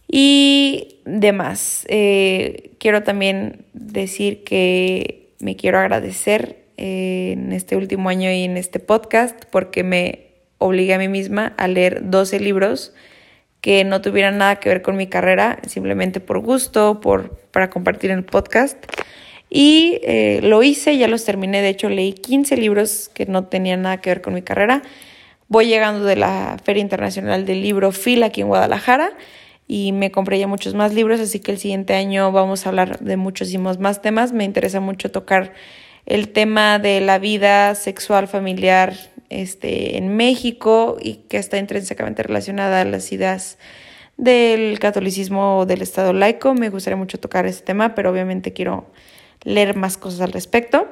y 0.08 1.00
demás. 1.06 1.86
Eh, 1.90 2.72
quiero 2.80 3.04
también 3.04 3.66
decir 3.74 4.44
que 4.44 5.30
me 5.40 5.56
quiero 5.56 5.80
agradecer 5.80 6.58
en 6.78 7.52
este 7.52 7.76
último 7.76 8.10
año 8.10 8.32
y 8.32 8.44
en 8.44 8.56
este 8.56 8.80
podcast 8.80 9.46
porque 9.52 9.84
me 9.84 10.28
obligué 10.60 10.94
a 10.94 10.98
mí 11.00 11.08
misma 11.08 11.54
a 11.58 11.68
leer 11.68 12.10
12 12.10 12.40
libros 12.40 12.94
que 13.62 13.84
no 13.84 14.02
tuvieran 14.02 14.38
nada 14.38 14.58
que 14.58 14.70
ver 14.70 14.82
con 14.82 14.96
mi 14.96 15.08
carrera, 15.08 15.60
simplemente 15.68 16.20
por 16.20 16.40
gusto, 16.40 17.02
por, 17.02 17.38
para 17.52 17.70
compartir 17.70 18.12
en 18.12 18.20
el 18.20 18.26
podcast. 18.26 18.78
Y 19.50 20.00
eh, 20.04 20.40
lo 20.44 20.62
hice, 20.64 20.98
ya 20.98 21.08
los 21.08 21.24
terminé, 21.24 21.62
de 21.62 21.70
hecho 21.70 21.90
leí 21.90 22.14
15 22.14 22.58
libros 22.58 23.10
que 23.14 23.26
no 23.26 23.46
tenían 23.46 23.84
nada 23.84 23.98
que 24.02 24.10
ver 24.10 24.22
con 24.22 24.34
mi 24.34 24.42
carrera. 24.42 24.82
Voy 25.48 25.68
llegando 25.68 26.04
de 26.06 26.18
la 26.18 26.58
Feria 26.64 26.82
Internacional 26.82 27.46
del 27.46 27.62
Libro 27.62 27.92
FIL 27.92 28.24
aquí 28.24 28.42
en 28.42 28.48
Guadalajara 28.48 29.14
y 29.68 29.94
me 29.94 30.12
compré 30.12 30.40
ya 30.40 30.48
muchos 30.48 30.74
más 30.74 30.94
libros, 30.94 31.20
así 31.20 31.40
que 31.40 31.52
el 31.52 31.58
siguiente 31.58 31.94
año 31.94 32.32
vamos 32.32 32.66
a 32.66 32.70
hablar 32.70 33.00
de 33.00 33.16
muchísimos 33.16 33.80
más 33.80 34.02
temas. 34.02 34.34
Me 34.34 34.44
interesa 34.44 34.82
mucho 34.82 35.12
tocar 35.12 35.54
el 36.06 36.30
tema 36.30 36.80
de 36.80 37.02
la 37.02 37.20
vida 37.20 37.76
sexual 37.76 38.28
familiar 38.28 38.94
este, 39.30 39.98
en 39.98 40.16
México 40.16 40.98
y 41.02 41.16
que 41.30 41.38
está 41.38 41.58
intrínsecamente 41.58 42.24
relacionada 42.24 42.82
a 42.82 42.86
las 42.86 43.12
ideas 43.12 43.58
del 44.16 44.80
catolicismo 44.80 45.60
o 45.60 45.66
del 45.66 45.82
Estado 45.82 46.14
laico. 46.14 46.54
Me 46.54 46.70
gustaría 46.70 46.98
mucho 46.98 47.20
tocar 47.20 47.46
ese 47.46 47.64
tema, 47.64 47.94
pero 47.94 48.10
obviamente 48.10 48.54
quiero 48.54 48.88
leer 49.48 49.78
más 49.78 49.96
cosas 49.96 50.20
al 50.20 50.34
respecto. 50.34 50.90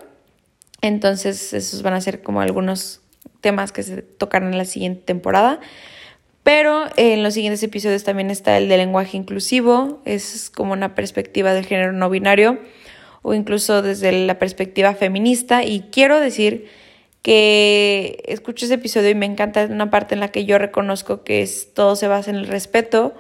Entonces, 0.82 1.52
esos 1.54 1.82
van 1.82 1.94
a 1.94 2.00
ser 2.00 2.24
como 2.24 2.40
algunos 2.40 3.02
temas 3.42 3.74
que 3.74 3.84
se 3.84 4.02
tocarán 4.02 4.54
en 4.54 4.58
la 4.58 4.64
siguiente 4.64 5.02
temporada. 5.04 5.60
Pero 6.44 6.86
en 6.96 7.22
los 7.22 7.34
siguientes 7.34 7.62
episodios 7.64 8.06
también 8.06 8.32
está 8.32 8.58
el 8.58 8.70
de 8.70 8.78
lenguaje 8.78 9.18
inclusivo, 9.18 10.02
es 10.06 10.50
como 10.50 10.74
una 10.74 10.96
perspectiva 10.96 11.54
del 11.54 11.66
género 11.66 11.92
no 11.92 12.10
binario 12.10 12.60
o 13.24 13.34
incluso 13.34 13.82
desde 13.82 14.12
la 14.26 14.40
perspectiva 14.40 14.94
feminista. 14.94 15.64
Y 15.64 15.82
quiero 15.92 16.20
decir 16.20 16.68
que 17.24 18.24
escucho 18.28 18.66
ese 18.66 18.76
episodio 18.76 19.10
y 19.10 19.16
me 19.16 19.26
encanta 19.26 19.66
una 19.66 19.90
parte 19.90 20.14
en 20.14 20.22
la 20.22 20.30
que 20.30 20.46
yo 20.46 20.60
reconozco 20.60 21.24
que 21.24 21.42
es, 21.42 21.74
todo 21.74 21.96
se 21.96 22.08
basa 22.08 22.30
en 22.30 22.38
el 22.38 22.48
respeto 22.48 23.16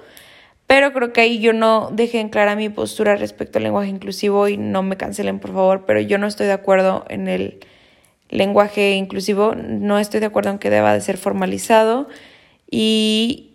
pero 0.67 0.93
creo 0.93 1.13
que 1.13 1.21
ahí 1.21 1.39
yo 1.39 1.53
no 1.53 1.89
dejé 1.91 2.19
en 2.19 2.29
clara 2.29 2.55
mi 2.55 2.69
postura 2.69 3.15
respecto 3.15 3.59
al 3.59 3.63
lenguaje 3.63 3.89
inclusivo 3.89 4.47
y 4.47 4.57
no 4.57 4.83
me 4.83 4.97
cancelen 4.97 5.39
por 5.39 5.53
favor, 5.53 5.85
pero 5.85 5.99
yo 6.01 6.17
no 6.17 6.27
estoy 6.27 6.47
de 6.47 6.53
acuerdo 6.53 7.05
en 7.09 7.27
el 7.27 7.59
lenguaje 8.29 8.95
inclusivo, 8.95 9.53
no 9.55 9.99
estoy 9.99 10.19
de 10.19 10.25
acuerdo 10.25 10.49
en 10.49 10.57
que 10.57 10.69
deba 10.69 10.93
de 10.93 11.01
ser 11.01 11.17
formalizado 11.17 12.07
y 12.69 13.51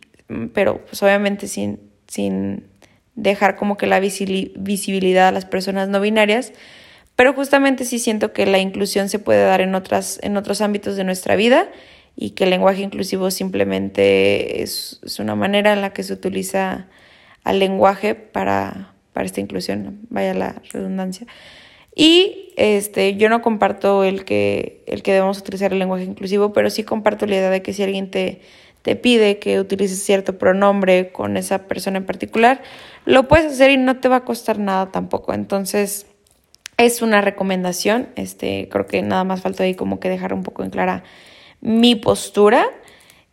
pero 0.53 0.85
pues 0.87 1.03
obviamente 1.03 1.49
sin, 1.49 1.81
sin 2.07 2.69
dejar 3.17 3.57
como 3.57 3.77
que 3.77 3.87
la 3.87 4.01
visibilidad 4.01 5.29
a 5.29 5.33
las 5.33 5.45
personas 5.45 5.89
no 5.89 6.01
binarias, 6.01 6.53
pero 7.17 7.33
justamente 7.33 7.85
sí 7.85 7.99
siento 7.99 8.33
que 8.33 8.47
la 8.47 8.59
inclusión 8.59 9.09
se 9.09 9.19
puede 9.19 9.45
dar 9.45 9.61
en, 9.61 9.75
otras, 9.75 10.21
en 10.23 10.37
otros 10.37 10.61
ámbitos 10.61 10.97
de 10.97 11.05
nuestra 11.05 11.37
vida 11.37 11.69
y 12.21 12.31
que 12.33 12.45
el 12.45 12.51
lenguaje 12.51 12.83
inclusivo 12.83 13.31
simplemente 13.31 14.63
es, 14.63 15.01
es 15.03 15.19
una 15.21 15.35
manera 15.35 15.73
en 15.73 15.81
la 15.81 15.95
que 15.95 16.03
se 16.03 16.13
utiliza 16.13 16.87
al 17.45 17.59
lenguaje 17.59 18.15
para, 18.15 18.93
para 19.15 19.25
esta 19.25 19.41
inclusión, 19.41 20.01
vaya 20.11 20.35
la 20.35 20.61
redundancia. 20.71 21.27
Y 21.97 22.53
este, 22.57 23.17
yo 23.17 23.31
no 23.31 23.41
comparto 23.41 24.05
el 24.05 24.27
que, 24.27 24.85
el 24.87 25.03
que 25.03 25.15
debemos 25.15 25.39
utilizar 25.39 25.73
el 25.73 25.79
lenguaje 25.79 26.05
inclusivo, 26.05 26.53
pero 26.53 26.69
sí 26.69 26.85
comparto 26.85 27.25
la 27.25 27.37
idea 27.37 27.49
de 27.49 27.63
que 27.63 27.73
si 27.73 27.83
alguien 27.83 28.11
te, 28.11 28.43
te 28.83 28.97
pide 28.97 29.39
que 29.39 29.59
utilices 29.59 30.03
cierto 30.03 30.37
pronombre 30.37 31.13
con 31.13 31.39
esa 31.39 31.67
persona 31.69 31.97
en 31.97 32.05
particular, 32.05 32.61
lo 33.07 33.29
puedes 33.29 33.51
hacer 33.55 33.71
y 33.71 33.79
no 33.79 33.99
te 33.99 34.09
va 34.11 34.17
a 34.17 34.25
costar 34.27 34.59
nada 34.59 34.93
tampoco. 34.93 35.33
Entonces, 35.33 36.07
es 36.77 37.01
una 37.01 37.23
recomendación. 37.23 38.09
Este, 38.17 38.69
creo 38.71 38.87
que 38.87 39.01
nada 39.01 39.25
más 39.25 39.41
falta 39.41 39.65
ahí 39.65 39.75
como 39.75 40.01
que 40.01 40.11
dejar 40.11 40.35
un 40.35 40.43
poco 40.43 40.63
en 40.63 40.69
clara 40.69 41.03
mi 41.61 41.95
postura. 41.95 42.67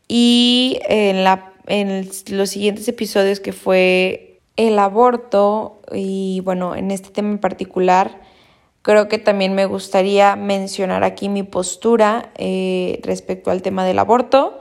Y 0.08 0.80
en 0.88 1.24
la 1.24 1.54
en 1.68 2.10
los 2.30 2.50
siguientes 2.50 2.88
episodios 2.88 3.40
que 3.40 3.54
fue 3.54 4.40
el 4.56 4.80
aborto 4.80 5.82
y 5.92 6.42
bueno, 6.44 6.76
en 6.76 6.92
este 6.92 7.10
tema 7.10 7.30
en 7.30 7.38
particular, 7.38 8.22
creo 8.82 9.08
que 9.10 9.20
también 9.20 9.54
me 9.54 9.66
gustaría 9.66 10.36
mencionar 10.36 11.04
aquí 11.04 11.30
mi 11.30 11.44
postura 11.44 12.32
eh, 12.36 13.00
respecto 13.04 13.52
al 13.52 13.62
tema 13.62 13.86
del 13.86 14.00
aborto 14.00 14.60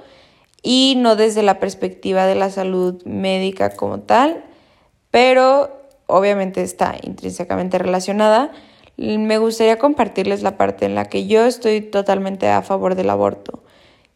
y 0.62 0.94
no 0.98 1.14
desde 1.16 1.42
la 1.42 1.60
perspectiva 1.60 2.26
de 2.26 2.34
la 2.34 2.50
salud 2.50 3.02
médica 3.04 3.70
como 3.70 4.00
tal, 4.00 4.44
pero 5.12 5.70
obviamente 6.06 6.62
está 6.62 6.96
intrínsecamente 7.02 7.78
relacionada. 7.78 8.50
Me 8.96 9.38
gustaría 9.38 9.78
compartirles 9.78 10.42
la 10.42 10.56
parte 10.56 10.86
en 10.86 10.94
la 10.94 11.04
que 11.04 11.26
yo 11.26 11.44
estoy 11.44 11.82
totalmente 11.82 12.48
a 12.48 12.62
favor 12.62 12.94
del 12.94 13.10
aborto. 13.10 13.62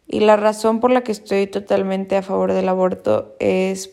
Y 0.06 0.20
la 0.20 0.36
razón 0.36 0.80
por 0.80 0.90
la 0.90 1.02
que 1.02 1.12
estoy 1.12 1.46
totalmente 1.46 2.16
a 2.16 2.22
favor 2.22 2.52
del 2.52 2.68
aborto 2.68 3.36
es 3.38 3.90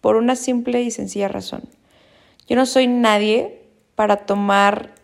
por 0.00 0.16
una 0.16 0.36
simple 0.36 0.82
y 0.82 0.90
sencilla 0.90 1.28
razón. 1.28 1.62
Yo 2.48 2.56
no 2.56 2.66
soy 2.66 2.86
nadie 2.86 3.68
para 3.94 4.24
tomar 4.26 4.94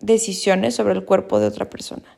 decisiones 0.00 0.74
sobre 0.74 0.94
el 0.94 1.04
cuerpo 1.04 1.38
de 1.38 1.46
otra 1.46 1.68
persona. 1.68 2.16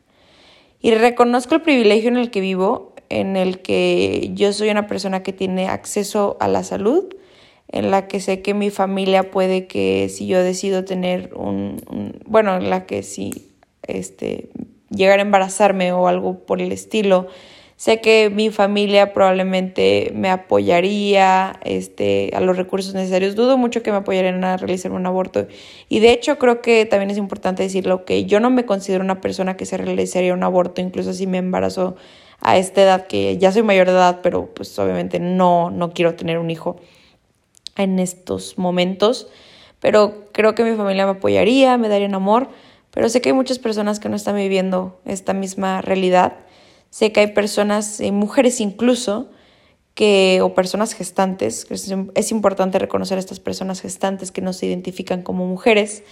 Y 0.81 0.95
reconozco 0.95 1.55
el 1.55 1.63
privilegio 1.63 2.09
en 2.11 2.19
el 2.19 2.31
que 2.31 2.41
vivo, 2.41 2.95
en 3.09 3.37
el 3.37 3.63
que 3.63 4.31
yo 4.35 4.53
soy 4.53 4.71
una 4.71 4.87
persona 4.87 5.23
que 5.23 5.33
tiene 5.33 5.69
acceso 5.69 6.37
a 6.41 6.49
la 6.49 6.63
salud, 6.63 7.07
en 7.69 7.91
la 7.91 8.09
que 8.09 8.21
sé 8.21 8.43
que 8.43 8.55
mi 8.55 8.71
familia 8.71 9.31
puede 9.31 9.67
que 9.67 10.09
si 10.09 10.27
yo 10.27 10.43
decido 10.43 10.85
tener 10.85 11.33
un, 11.35 11.81
bueno, 12.27 12.57
en 12.57 12.71
la 12.71 12.87
que 12.87 13.03
si 13.03 13.51
este 13.83 14.51
llegar 14.95 15.19
a 15.19 15.23
embarazarme 15.23 15.93
o 15.93 16.09
algo 16.09 16.41
por 16.47 16.61
el 16.61 16.73
estilo. 16.73 17.27
Sé 17.77 18.01
que 18.01 18.31
mi 18.31 18.51
familia 18.51 19.13
probablemente 19.13 20.13
me 20.15 20.31
apoyaría 20.31 21.59
este, 21.65 22.31
a 22.35 22.41
los 22.41 22.57
recursos 22.57 22.95
necesarios. 22.95 23.35
Dudo 23.35 23.59
mucho 23.59 23.83
que 23.83 23.91
me 23.91 23.99
apoyaran 23.99 24.45
a 24.45 24.57
realizar 24.57 24.93
un 24.93 25.07
aborto. 25.07 25.49
Y 25.89 25.99
de 25.99 26.13
hecho 26.13 26.39
creo 26.39 26.63
que 26.63 26.87
también 26.87 27.11
es 27.11 27.19
importante 27.19 27.65
decirlo 27.65 28.05
que 28.05 28.27
yo 28.27 28.39
no 28.39 28.49
me 28.49 28.65
considero 28.65 29.03
una 29.03 29.21
persona 29.21 29.57
que 29.57 29.67
se 29.67 29.77
realizaría 29.77 30.35
un 30.35 30.45
aborto, 30.45 30.81
incluso 30.81 31.13
si 31.13 31.27
me 31.27 31.39
embarazo 31.39 31.97
a 32.41 32.57
esta 32.59 32.83
edad, 32.83 33.07
que 33.09 33.39
ya 33.39 33.51
soy 33.51 33.63
mayor 33.63 33.89
de 33.89 33.95
edad, 33.95 34.21
pero 34.23 34.55
pues 34.55 34.79
obviamente 34.79 35.19
no, 35.19 35.71
no 35.71 35.93
quiero 35.93 36.15
tener 36.15 36.39
un 36.39 36.51
hijo 36.51 36.77
en 37.77 37.99
estos 37.99 38.59
momentos. 38.59 39.29
Pero 39.81 40.27
creo 40.33 40.55
que 40.55 40.65
mi 40.65 40.77
familia 40.77 41.05
me 41.05 41.13
apoyaría, 41.13 41.77
me 41.77 41.89
darían 41.89 42.15
amor. 42.15 42.49
Pero 42.91 43.09
sé 43.09 43.21
que 43.21 43.31
hay 43.31 43.35
muchas 43.35 43.59
personas 43.59 44.01
que 44.01 44.09
no 44.09 44.17
están 44.17 44.37
viviendo 44.37 45.01
esta 45.05 45.33
misma 45.33 45.83
realidad. 45.83 46.35
Sé 46.91 47.13
que 47.13 47.21
hay 47.21 47.27
personas, 47.29 48.01
y 48.01 48.13
mujeres 48.13 48.61
incluso, 48.61 49.31
que, 49.95 50.41
o 50.43 50.55
personas 50.55 50.93
gestantes, 50.93 51.67
es 52.15 52.31
importante 52.33 52.79
reconocer 52.79 53.17
a 53.17 53.21
estas 53.21 53.41
personas 53.41 53.81
gestantes 53.81 54.31
que 54.31 54.43
no 54.43 54.53
se 54.53 54.67
identifican 54.67 55.23
como 55.23 55.47
mujeres, 55.47 56.03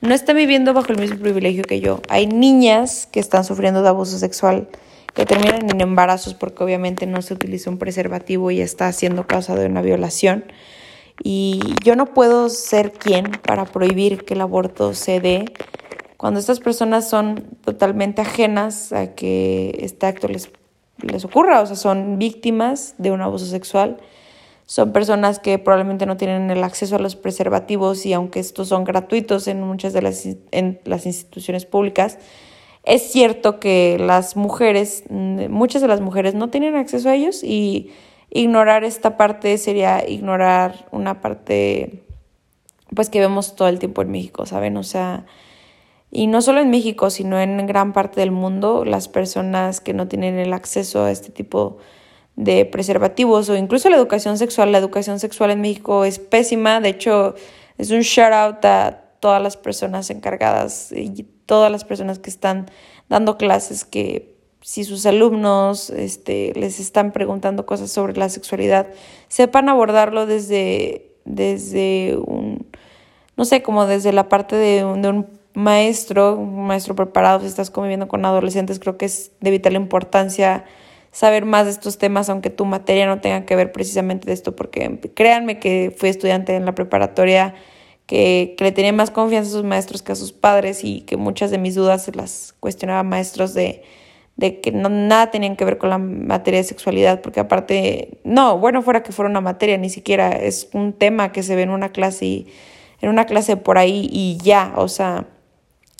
no 0.00 0.14
están 0.14 0.36
viviendo 0.36 0.74
bajo 0.74 0.92
el 0.92 0.98
mismo 0.98 1.18
privilegio 1.18 1.62
que 1.62 1.80
yo. 1.80 2.00
Hay 2.08 2.26
niñas 2.26 3.06
que 3.10 3.20
están 3.20 3.44
sufriendo 3.44 3.82
de 3.82 3.88
abuso 3.88 4.18
sexual, 4.18 4.68
que 5.14 5.26
terminan 5.26 5.70
en 5.70 5.80
embarazos 5.80 6.34
porque 6.34 6.64
obviamente 6.64 7.06
no 7.06 7.22
se 7.22 7.34
utiliza 7.34 7.70
un 7.70 7.78
preservativo 7.78 8.50
y 8.50 8.60
está 8.60 8.90
siendo 8.92 9.26
causa 9.26 9.54
de 9.54 9.66
una 9.66 9.80
violación. 9.80 10.44
Y 11.22 11.60
yo 11.84 11.96
no 11.96 12.06
puedo 12.06 12.48
ser 12.48 12.92
quien 12.92 13.30
para 13.46 13.64
prohibir 13.64 14.24
que 14.24 14.34
el 14.34 14.40
aborto 14.40 14.94
se 14.94 15.20
dé 15.20 15.44
cuando 16.22 16.38
estas 16.38 16.60
personas 16.60 17.10
son 17.10 17.42
totalmente 17.64 18.20
ajenas 18.20 18.92
a 18.92 19.12
que 19.16 19.76
este 19.80 20.06
acto 20.06 20.28
les, 20.28 20.52
les 21.00 21.24
ocurra, 21.24 21.60
o 21.60 21.66
sea, 21.66 21.74
son 21.74 22.16
víctimas 22.16 22.94
de 22.98 23.10
un 23.10 23.20
abuso 23.22 23.44
sexual, 23.46 23.96
son 24.64 24.92
personas 24.92 25.40
que 25.40 25.58
probablemente 25.58 26.06
no 26.06 26.16
tienen 26.16 26.48
el 26.52 26.62
acceso 26.62 26.94
a 26.94 27.00
los 27.00 27.16
preservativos 27.16 28.06
y 28.06 28.12
aunque 28.12 28.38
estos 28.38 28.68
son 28.68 28.84
gratuitos 28.84 29.48
en 29.48 29.62
muchas 29.62 29.94
de 29.94 30.02
las, 30.02 30.24
en 30.52 30.80
las 30.84 31.06
instituciones 31.06 31.66
públicas, 31.66 32.18
es 32.84 33.02
cierto 33.02 33.58
que 33.58 33.98
las 33.98 34.36
mujeres, 34.36 35.02
muchas 35.10 35.82
de 35.82 35.88
las 35.88 36.00
mujeres 36.00 36.36
no 36.36 36.50
tienen 36.50 36.76
acceso 36.76 37.08
a 37.08 37.16
ellos 37.16 37.42
y 37.42 37.90
ignorar 38.34 38.82
esta 38.82 39.16
parte 39.16 39.58
sería 39.58 40.08
ignorar 40.08 40.86
una 40.90 41.20
parte 41.20 42.02
pues 42.94 43.10
que 43.10 43.20
vemos 43.20 43.56
todo 43.56 43.68
el 43.68 43.78
tiempo 43.78 44.02
en 44.02 44.10
México, 44.10 44.46
¿saben? 44.46 44.76
O 44.76 44.82
sea, 44.82 45.24
y 46.10 46.26
no 46.26 46.42
solo 46.42 46.60
en 46.60 46.70
México, 46.70 47.08
sino 47.10 47.40
en 47.40 47.66
gran 47.66 47.92
parte 47.92 48.20
del 48.20 48.30
mundo, 48.30 48.84
las 48.84 49.08
personas 49.08 49.80
que 49.80 49.94
no 49.94 50.08
tienen 50.08 50.38
el 50.38 50.52
acceso 50.52 51.04
a 51.04 51.10
este 51.10 51.30
tipo 51.30 51.78
de 52.36 52.64
preservativos 52.64 53.48
o 53.48 53.56
incluso 53.56 53.90
la 53.90 53.96
educación 53.96 54.38
sexual. 54.38 54.72
La 54.72 54.78
educación 54.78 55.20
sexual 55.20 55.50
en 55.50 55.60
México 55.60 56.04
es 56.04 56.18
pésima, 56.18 56.80
de 56.80 56.90
hecho 56.90 57.34
es 57.78 57.90
un 57.90 58.00
shout 58.00 58.32
out 58.32 58.64
a 58.64 59.04
todas 59.20 59.42
las 59.42 59.56
personas 59.56 60.10
encargadas 60.10 60.92
y 60.92 61.24
todas 61.46 61.70
las 61.70 61.84
personas 61.84 62.18
que 62.18 62.30
están 62.30 62.70
dando 63.08 63.36
clases 63.38 63.84
que 63.84 64.31
si 64.62 64.84
sus 64.84 65.04
alumnos 65.06 65.90
este, 65.90 66.52
les 66.54 66.80
están 66.80 67.12
preguntando 67.12 67.66
cosas 67.66 67.90
sobre 67.90 68.16
la 68.16 68.28
sexualidad, 68.28 68.86
sepan 69.28 69.68
abordarlo 69.68 70.24
desde, 70.24 71.10
desde 71.24 72.16
un, 72.16 72.66
no 73.36 73.44
sé, 73.44 73.62
como 73.62 73.86
desde 73.86 74.12
la 74.12 74.28
parte 74.28 74.56
de 74.56 74.84
un, 74.84 75.26
maestro, 75.54 76.36
un 76.36 76.66
maestro 76.66 76.94
preparado, 76.94 77.40
si 77.40 77.46
estás 77.46 77.70
conviviendo 77.70 78.08
con 78.08 78.24
adolescentes, 78.24 78.78
creo 78.78 78.96
que 78.96 79.04
es 79.04 79.32
de 79.40 79.50
vital 79.50 79.74
importancia 79.74 80.64
saber 81.10 81.44
más 81.44 81.66
de 81.66 81.72
estos 81.72 81.98
temas, 81.98 82.30
aunque 82.30 82.48
tu 82.48 82.64
materia 82.64 83.06
no 83.06 83.20
tenga 83.20 83.44
que 83.44 83.54
ver 83.54 83.70
precisamente 83.70 84.26
de 84.26 84.32
esto, 84.32 84.56
porque 84.56 84.98
créanme 85.14 85.58
que 85.58 85.94
fui 85.94 86.08
estudiante 86.08 86.56
en 86.56 86.64
la 86.64 86.74
preparatoria 86.74 87.54
que, 88.06 88.56
le 88.58 88.72
tenía 88.72 88.92
más 88.94 89.10
confianza 89.10 89.50
a 89.50 89.52
sus 89.52 89.64
maestros 89.64 90.02
que 90.02 90.12
a 90.12 90.16
sus 90.16 90.32
padres 90.32 90.84
y 90.84 91.02
que 91.02 91.18
muchas 91.18 91.50
de 91.50 91.58
mis 91.58 91.74
dudas 91.74 92.04
se 92.04 92.12
las 92.12 92.54
cuestionaba 92.60 93.02
maestros 93.02 93.52
de, 93.52 93.82
de 94.36 94.60
que 94.60 94.72
no, 94.72 94.88
nada 94.88 95.30
tenían 95.30 95.56
que 95.56 95.64
ver 95.64 95.78
con 95.78 95.90
la 95.90 95.98
materia 95.98 96.58
de 96.58 96.64
sexualidad, 96.64 97.20
porque 97.20 97.40
aparte, 97.40 98.18
no, 98.24 98.58
bueno, 98.58 98.82
fuera 98.82 99.02
que 99.02 99.12
fuera 99.12 99.30
una 99.30 99.40
materia, 99.40 99.76
ni 99.78 99.90
siquiera 99.90 100.30
es 100.30 100.68
un 100.72 100.92
tema 100.92 101.32
que 101.32 101.42
se 101.42 101.54
ve 101.56 101.62
en 101.62 101.70
una 101.70 101.90
clase 101.90 102.24
y 102.26 102.46
en 103.00 103.10
una 103.10 103.26
clase 103.26 103.56
por 103.56 103.78
ahí 103.78 104.08
y 104.10 104.38
ya, 104.42 104.72
o 104.76 104.88
sea, 104.88 105.26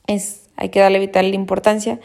es, 0.06 0.48
hay 0.56 0.70
que 0.70 0.80
darle 0.80 0.98
vital 0.98 1.34
importancia 1.34 2.00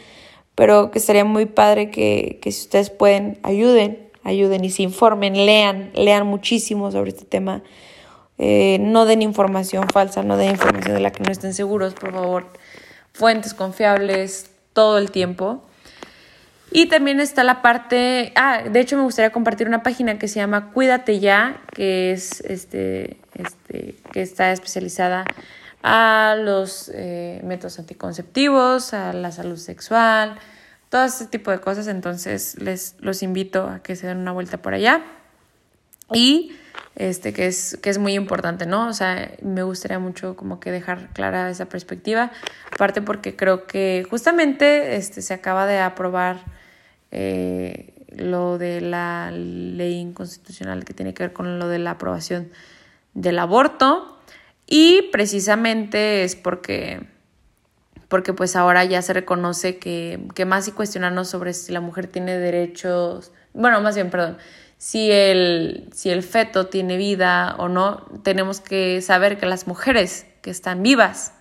pero 0.58 0.90
que 0.90 0.98
sería 0.98 1.24
muy 1.24 1.46
padre 1.46 1.88
que, 1.88 2.40
que 2.42 2.50
si 2.50 2.62
ustedes 2.62 2.90
pueden, 2.90 3.38
ayuden, 3.44 4.10
ayuden 4.24 4.64
y 4.64 4.70
se 4.70 4.82
informen, 4.82 5.46
lean, 5.46 5.92
lean 5.94 6.26
muchísimo 6.26 6.90
sobre 6.90 7.10
este 7.10 7.24
tema. 7.24 7.62
Eh, 8.38 8.78
no 8.80 9.04
den 9.04 9.22
información 9.22 9.86
falsa, 9.92 10.24
no 10.24 10.36
den 10.36 10.50
información 10.50 10.94
de 10.94 11.00
la 11.00 11.12
que 11.12 11.22
no 11.22 11.30
estén 11.30 11.54
seguros, 11.54 11.94
por 11.94 12.12
favor. 12.12 12.46
Fuentes 13.12 13.54
confiables 13.54 14.50
todo 14.72 14.98
el 14.98 15.12
tiempo. 15.12 15.62
Y 16.70 16.86
también 16.86 17.18
está 17.20 17.44
la 17.44 17.62
parte, 17.62 18.32
ah, 18.36 18.62
de 18.70 18.80
hecho 18.80 18.96
me 18.96 19.02
gustaría 19.02 19.30
compartir 19.30 19.66
una 19.66 19.82
página 19.82 20.18
que 20.18 20.28
se 20.28 20.36
llama 20.36 20.70
Cuídate 20.72 21.18
Ya, 21.18 21.62
que 21.74 22.12
es 22.12 22.42
este, 22.42 23.16
este, 23.34 23.96
que 24.12 24.20
está 24.20 24.52
especializada 24.52 25.24
a 25.82 26.36
los 26.38 26.90
eh, 26.94 27.40
métodos 27.44 27.78
anticonceptivos, 27.78 28.92
a 28.92 29.12
la 29.14 29.32
salud 29.32 29.56
sexual, 29.56 30.38
todo 30.90 31.04
ese 31.04 31.26
tipo 31.26 31.50
de 31.50 31.60
cosas. 31.60 31.86
Entonces 31.86 32.60
les 32.60 32.96
los 33.00 33.22
invito 33.22 33.66
a 33.68 33.82
que 33.82 33.96
se 33.96 34.06
den 34.06 34.18
una 34.18 34.32
vuelta 34.32 34.58
por 34.58 34.74
allá. 34.74 35.02
Y 36.12 36.52
este 36.96 37.32
que 37.32 37.46
es, 37.46 37.78
que 37.82 37.90
es 37.90 37.98
muy 37.98 38.14
importante, 38.14 38.66
¿no? 38.66 38.88
O 38.88 38.92
sea, 38.92 39.30
me 39.42 39.62
gustaría 39.62 39.98
mucho 39.98 40.36
como 40.36 40.60
que 40.60 40.70
dejar 40.70 41.08
clara 41.14 41.48
esa 41.48 41.66
perspectiva. 41.66 42.30
Aparte 42.72 43.00
porque 43.00 43.36
creo 43.36 43.66
que 43.66 44.06
justamente 44.10 44.96
este, 44.96 45.22
se 45.22 45.32
acaba 45.32 45.66
de 45.66 45.78
aprobar 45.78 46.57
eh, 47.10 47.94
lo 48.16 48.58
de 48.58 48.80
la 48.80 49.30
ley 49.30 49.94
inconstitucional 49.94 50.84
que 50.84 50.94
tiene 50.94 51.14
que 51.14 51.24
ver 51.24 51.32
con 51.32 51.58
lo 51.58 51.68
de 51.68 51.78
la 51.78 51.92
aprobación 51.92 52.50
del 53.14 53.38
aborto. 53.38 54.18
Y 54.66 55.02
precisamente 55.12 56.24
es 56.24 56.36
porque, 56.36 57.00
porque 58.08 58.34
pues 58.34 58.56
ahora 58.56 58.84
ya 58.84 59.00
se 59.02 59.12
reconoce 59.12 59.78
que, 59.78 60.28
que 60.34 60.44
más 60.44 60.68
y 60.68 60.72
cuestionarnos 60.72 61.28
sobre 61.28 61.54
si 61.54 61.72
la 61.72 61.80
mujer 61.80 62.06
tiene 62.06 62.38
derechos, 62.38 63.32
bueno, 63.54 63.80
más 63.80 63.94
bien, 63.94 64.10
perdón, 64.10 64.36
si 64.76 65.10
el, 65.10 65.88
si 65.92 66.10
el 66.10 66.22
feto 66.22 66.66
tiene 66.66 66.96
vida 66.96 67.56
o 67.58 67.68
no, 67.68 68.06
tenemos 68.22 68.60
que 68.60 69.02
saber 69.02 69.38
que 69.38 69.46
las 69.46 69.66
mujeres 69.66 70.26
que 70.42 70.50
están 70.50 70.82
vivas 70.82 71.32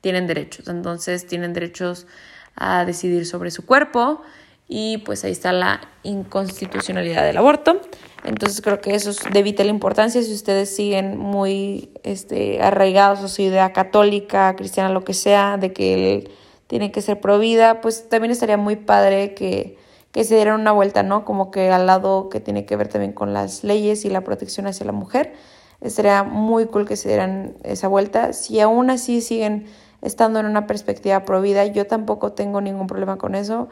tienen 0.00 0.26
derechos, 0.26 0.68
entonces 0.68 1.26
tienen 1.26 1.52
derechos 1.52 2.06
a 2.54 2.84
decidir 2.84 3.26
sobre 3.26 3.50
su 3.50 3.66
cuerpo 3.66 4.22
y 4.68 4.98
pues 4.98 5.24
ahí 5.24 5.32
está 5.32 5.52
la 5.52 5.80
inconstitucionalidad 6.02 7.24
del 7.24 7.38
aborto. 7.38 7.80
Entonces 8.24 8.60
creo 8.60 8.80
que 8.80 8.94
eso 8.94 9.10
es 9.10 9.18
de 9.32 9.42
vital 9.42 9.68
importancia 9.68 10.22
si 10.22 10.32
ustedes 10.32 10.74
siguen 10.74 11.16
muy 11.16 11.90
este, 12.02 12.60
arraigados 12.60 13.20
a 13.20 13.28
su 13.28 13.42
idea 13.42 13.72
católica, 13.72 14.54
cristiana, 14.56 14.90
lo 14.90 15.04
que 15.04 15.14
sea, 15.14 15.56
de 15.56 15.72
que 15.72 15.94
él 15.94 16.30
tiene 16.66 16.92
que 16.92 17.00
ser 17.00 17.20
provida, 17.20 17.80
pues 17.80 18.10
también 18.10 18.30
estaría 18.30 18.58
muy 18.58 18.76
padre 18.76 19.32
que, 19.32 19.78
que 20.12 20.24
se 20.24 20.34
dieran 20.34 20.60
una 20.60 20.72
vuelta, 20.72 21.02
¿no? 21.02 21.24
Como 21.24 21.50
que 21.50 21.70
al 21.70 21.86
lado 21.86 22.28
que 22.28 22.40
tiene 22.40 22.66
que 22.66 22.76
ver 22.76 22.88
también 22.88 23.12
con 23.12 23.32
las 23.32 23.64
leyes 23.64 24.04
y 24.04 24.10
la 24.10 24.22
protección 24.22 24.66
hacia 24.66 24.84
la 24.84 24.92
mujer. 24.92 25.32
Estaría 25.80 26.24
muy 26.24 26.66
cool 26.66 26.86
que 26.86 26.96
se 26.96 27.08
dieran 27.08 27.54
esa 27.62 27.88
vuelta. 27.88 28.32
Si 28.34 28.60
aún 28.60 28.90
así 28.90 29.22
siguen 29.22 29.66
estando 30.02 30.40
en 30.40 30.46
una 30.46 30.66
perspectiva 30.66 31.24
provida, 31.24 31.64
yo 31.66 31.86
tampoco 31.86 32.32
tengo 32.32 32.60
ningún 32.60 32.86
problema 32.86 33.16
con 33.16 33.34
eso. 33.34 33.68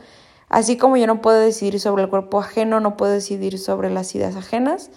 Así 0.49 0.77
como 0.77 0.97
yo 0.97 1.07
no 1.07 1.21
puedo 1.21 1.39
decidir 1.39 1.81
sobre 1.81 2.05
el 2.05 2.11
cuerpo 2.11 2.39
ajeno, 2.41 2.81
no 2.81 2.97
puedo 2.97 3.13
decidir 3.13 3.59
sobre 3.59 3.91
las 3.91 4.15
ideas 4.15 4.37
ajenas. 4.37 4.91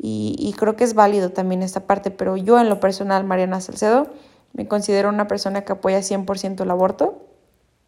Y, 0.00 0.54
creo 0.56 0.76
que 0.76 0.84
es 0.84 0.94
válido 0.94 1.30
también 1.30 1.62
esta 1.62 1.86
parte, 1.86 2.12
pero 2.12 2.36
yo 2.36 2.60
en 2.60 2.68
lo 2.68 2.78
personal, 2.78 3.24
Mariana 3.24 3.60
Salcedo, 3.60 4.06
me 4.52 4.68
considero 4.68 5.08
una 5.08 5.26
persona 5.26 5.62
que 5.64 5.72
apoya 5.72 5.98
100% 5.98 6.62
el 6.62 6.70
aborto 6.70 7.26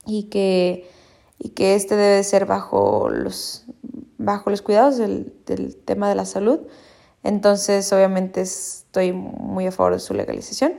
y 0.06 0.24
que, 0.24 0.90
y 1.38 1.50
que 1.50 1.76
este 1.76 1.94
debe 1.94 2.24
ser 2.24 2.46
bajo 2.46 3.08
los, 3.10 3.64
bajo 4.18 4.50
los 4.50 4.60
cuidados 4.60 4.98
del, 4.98 5.32
del 5.46 5.76
tema 5.76 6.08
de 6.08 6.16
la 6.16 6.24
salud. 6.24 6.60
Entonces, 7.22 7.92
obviamente, 7.92 8.40
estoy 8.40 9.12
muy 9.12 9.68
a 9.68 9.72
favor 9.72 9.92
de 9.92 10.00
su 10.00 10.12
legalización. 10.12 10.74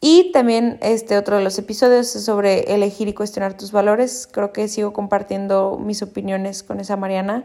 Y 0.00 0.30
también 0.32 0.78
este 0.82 1.16
otro 1.16 1.36
de 1.36 1.44
los 1.44 1.58
episodios 1.58 2.14
es 2.14 2.24
sobre 2.24 2.74
elegir 2.74 3.08
y 3.08 3.14
cuestionar 3.14 3.56
tus 3.56 3.72
valores. 3.72 4.28
Creo 4.30 4.52
que 4.52 4.68
sigo 4.68 4.92
compartiendo 4.92 5.78
mis 5.82 6.02
opiniones 6.02 6.62
con 6.62 6.80
esa 6.80 6.96
Mariana 6.96 7.44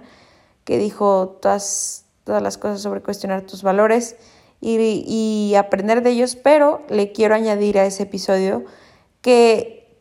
que 0.63 0.77
dijo 0.77 1.39
todas, 1.41 2.05
todas 2.23 2.41
las 2.41 2.57
cosas 2.57 2.81
sobre 2.81 3.01
cuestionar 3.01 3.43
tus 3.43 3.63
valores 3.63 4.15
y, 4.59 4.77
y 5.07 5.55
aprender 5.55 6.03
de 6.03 6.11
ellos, 6.11 6.35
pero 6.35 6.83
le 6.89 7.11
quiero 7.11 7.35
añadir 7.35 7.79
a 7.79 7.85
ese 7.85 8.03
episodio 8.03 8.63
que 9.21 9.97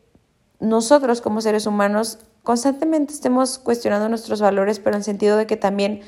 nosotros 0.59 1.21
como 1.21 1.41
seres 1.41 1.65
humanos 1.65 2.19
constantemente 2.43 3.13
estemos 3.13 3.57
cuestionando 3.57 4.09
nuestros 4.09 4.41
valores, 4.41 4.79
pero 4.79 4.95
en 4.95 5.03
sentido 5.03 5.37
de 5.37 5.47
que 5.47 5.57
también 5.57 6.01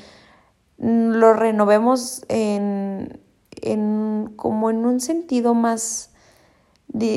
lo 0.78 1.32
renovemos 1.32 2.24
en, 2.28 3.20
en 3.60 4.32
como 4.36 4.70
en 4.70 4.84
un 4.84 5.00
sentido 5.00 5.54
más 5.54 6.13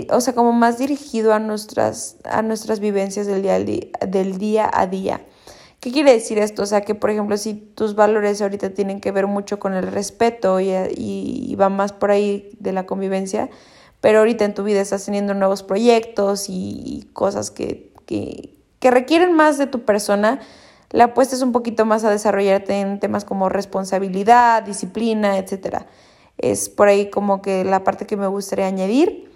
o 0.10 0.22
sea, 0.22 0.34
como 0.34 0.54
más 0.54 0.80
dirigido 0.80 1.34
a 1.34 1.40
nuestras, 1.40 2.18
a 2.24 2.42
nuestras 2.42 2.80
vivencias 2.80 3.28
del 3.28 3.44
día, 3.44 3.60
del 3.60 4.38
día 4.38 4.70
a 4.74 4.88
día. 4.88 5.22
¿Qué 5.80 5.92
quiere 5.92 6.12
decir 6.14 6.40
esto? 6.40 6.64
O 6.64 6.66
sea, 6.66 6.82
que 6.82 6.96
por 6.96 7.12
ejemplo, 7.12 7.38
si 7.38 7.54
tus 7.54 7.94
valores 7.94 8.42
ahorita 8.42 8.72
tienen 8.72 9.00
que 9.00 9.12
ver 9.12 9.28
mucho 9.28 9.60
con 9.60 9.76
el 9.76 9.88
respeto 9.88 10.60
y, 10.60 10.72
y, 10.96 11.56
va 11.56 11.70
más 11.70 11.94
por 11.94 12.10
ahí 12.10 12.50
de 12.60 12.72
la 12.72 12.88
convivencia, 12.88 13.50
pero 14.02 14.20
ahorita 14.20 14.46
en 14.46 14.56
tu 14.56 14.64
vida 14.64 14.82
estás 14.82 15.06
teniendo 15.06 15.36
nuevos 15.36 15.62
proyectos 15.62 16.46
y, 16.50 17.08
cosas 17.14 17.52
que, 17.52 17.94
que, 18.08 18.56
que 18.80 18.90
requieren 18.90 19.34
más 19.34 19.60
de 19.60 19.68
tu 19.68 19.86
persona, 19.86 20.40
la 20.90 21.06
apuesta 21.06 21.36
es 21.36 21.44
un 21.44 21.52
poquito 21.52 21.86
más 21.86 22.04
a 22.04 22.10
desarrollarte 22.10 22.80
en 22.80 23.00
temas 23.00 23.26
como 23.26 23.50
responsabilidad, 23.50 24.64
disciplina, 24.64 25.38
etc. 25.38 25.84
Es 26.40 26.70
por 26.70 26.88
ahí 26.88 27.12
como 27.12 27.44
que 27.44 27.64
la 27.64 27.84
parte 27.84 28.08
que 28.08 28.18
me 28.18 28.28
gustaría 28.28 28.66
añadir 28.66 29.28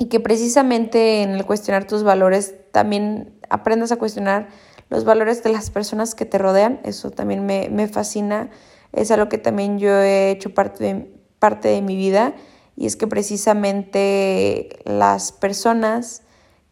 y 0.00 0.06
que 0.06 0.18
precisamente 0.18 1.22
en 1.22 1.32
el 1.32 1.44
cuestionar 1.44 1.86
tus 1.86 2.02
valores 2.02 2.54
también 2.72 3.38
aprendas 3.50 3.92
a 3.92 3.96
cuestionar 3.96 4.48
los 4.88 5.04
valores 5.04 5.42
de 5.42 5.52
las 5.52 5.68
personas 5.68 6.14
que 6.14 6.24
te 6.24 6.38
rodean. 6.38 6.80
Eso 6.84 7.10
también 7.10 7.44
me, 7.44 7.68
me 7.68 7.86
fascina. 7.86 8.48
Es 8.92 9.10
algo 9.10 9.28
que 9.28 9.36
también 9.36 9.78
yo 9.78 9.90
he 9.90 10.30
hecho 10.30 10.54
parte 10.54 10.82
de, 10.82 11.14
parte 11.38 11.68
de 11.68 11.82
mi 11.82 11.96
vida 11.96 12.32
y 12.76 12.86
es 12.86 12.96
que 12.96 13.06
precisamente 13.08 14.70
las 14.86 15.32
personas 15.32 16.22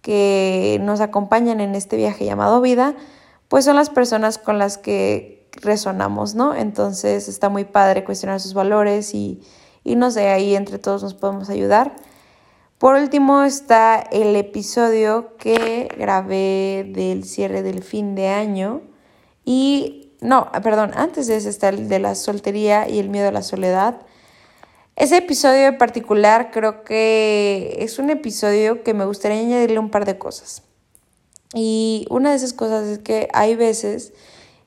que 0.01 0.79
nos 0.81 1.03
acompañan 1.03 1.61
en 1.61 1.75
este 1.75 1.99
viaje 1.99 2.25
llamado 2.25 2.62
vida, 2.62 2.95
pues 3.49 3.67
son 3.67 3.77
las 3.77 3.91
personas 3.91 4.38
con 4.38 4.59
las 4.59 4.79
que 4.79 5.51
resonamos, 5.61 6.35
¿no? 6.35 6.55
Entonces 6.55 7.29
está 7.29 7.51
muy 7.51 7.67
padre 7.67 8.05
cuestionar 8.05 8.41
sus 8.41 8.55
valores 8.55 9.12
y, 9.12 9.43
y 9.85 9.97
no 9.97 10.11
sé, 10.11 10.29
ahí 10.29 10.57
entre 10.57 10.79
todos 10.79 11.03
nos 11.03 11.12
podemos 11.12 11.51
ayudar. 11.51 11.95
Por 12.79 12.95
último 12.95 13.43
está 13.43 13.99
el 13.99 14.37
episodio 14.37 15.37
que 15.37 15.88
grabé 15.99 16.88
del 16.88 17.25
cierre 17.25 17.62
del 17.62 17.83
fin 17.83 18.14
de 18.14 18.29
año 18.29 18.83
y 19.45 20.12
no, 20.21 20.53
perdón, 20.62 20.93
antes 20.95 21.27
de 21.27 21.37
ese 21.37 21.49
está 21.49 21.71
el 21.71 21.88
de 21.88 21.99
la 21.99 22.14
soltería 22.14 22.88
y 22.88 23.01
el 23.01 23.09
miedo 23.09 23.29
a 23.29 23.33
la 23.33 23.43
soledad. 23.43 24.03
Ese 24.95 25.17
episodio 25.17 25.67
en 25.67 25.79
particular 25.79 26.53
creo 26.53 26.85
que 26.85 27.79
es 27.81 27.99
un 27.99 28.11
episodio 28.11 28.85
que 28.85 28.95
me 28.95 29.07
gustaría 29.07 29.41
añadirle 29.41 29.81
un 29.81 29.91
par 29.91 30.05
de 30.05 30.17
cosas. 30.17 30.62
Y 31.55 32.07
una 32.11 32.31
de 32.31 32.37
esas 32.37 32.53
cosas 32.53 32.87
es 32.87 32.99
que 33.01 33.29
hay 33.33 33.57
veces, 33.57 34.12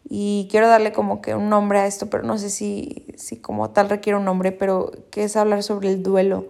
y 0.09 0.49
quiero 0.51 0.67
darle 0.67 0.91
como 0.91 1.21
que 1.21 1.33
un 1.33 1.47
nombre 1.47 1.79
a 1.79 1.87
esto, 1.87 2.09
pero 2.09 2.23
no 2.23 2.37
sé 2.37 2.49
si, 2.49 3.07
si 3.15 3.37
como 3.37 3.69
tal 3.69 3.89
requiere 3.89 4.19
un 4.19 4.25
nombre, 4.25 4.51
pero 4.51 4.91
que 5.11 5.23
es 5.23 5.37
hablar 5.37 5.63
sobre 5.63 5.89
el 5.89 6.03
duelo 6.03 6.49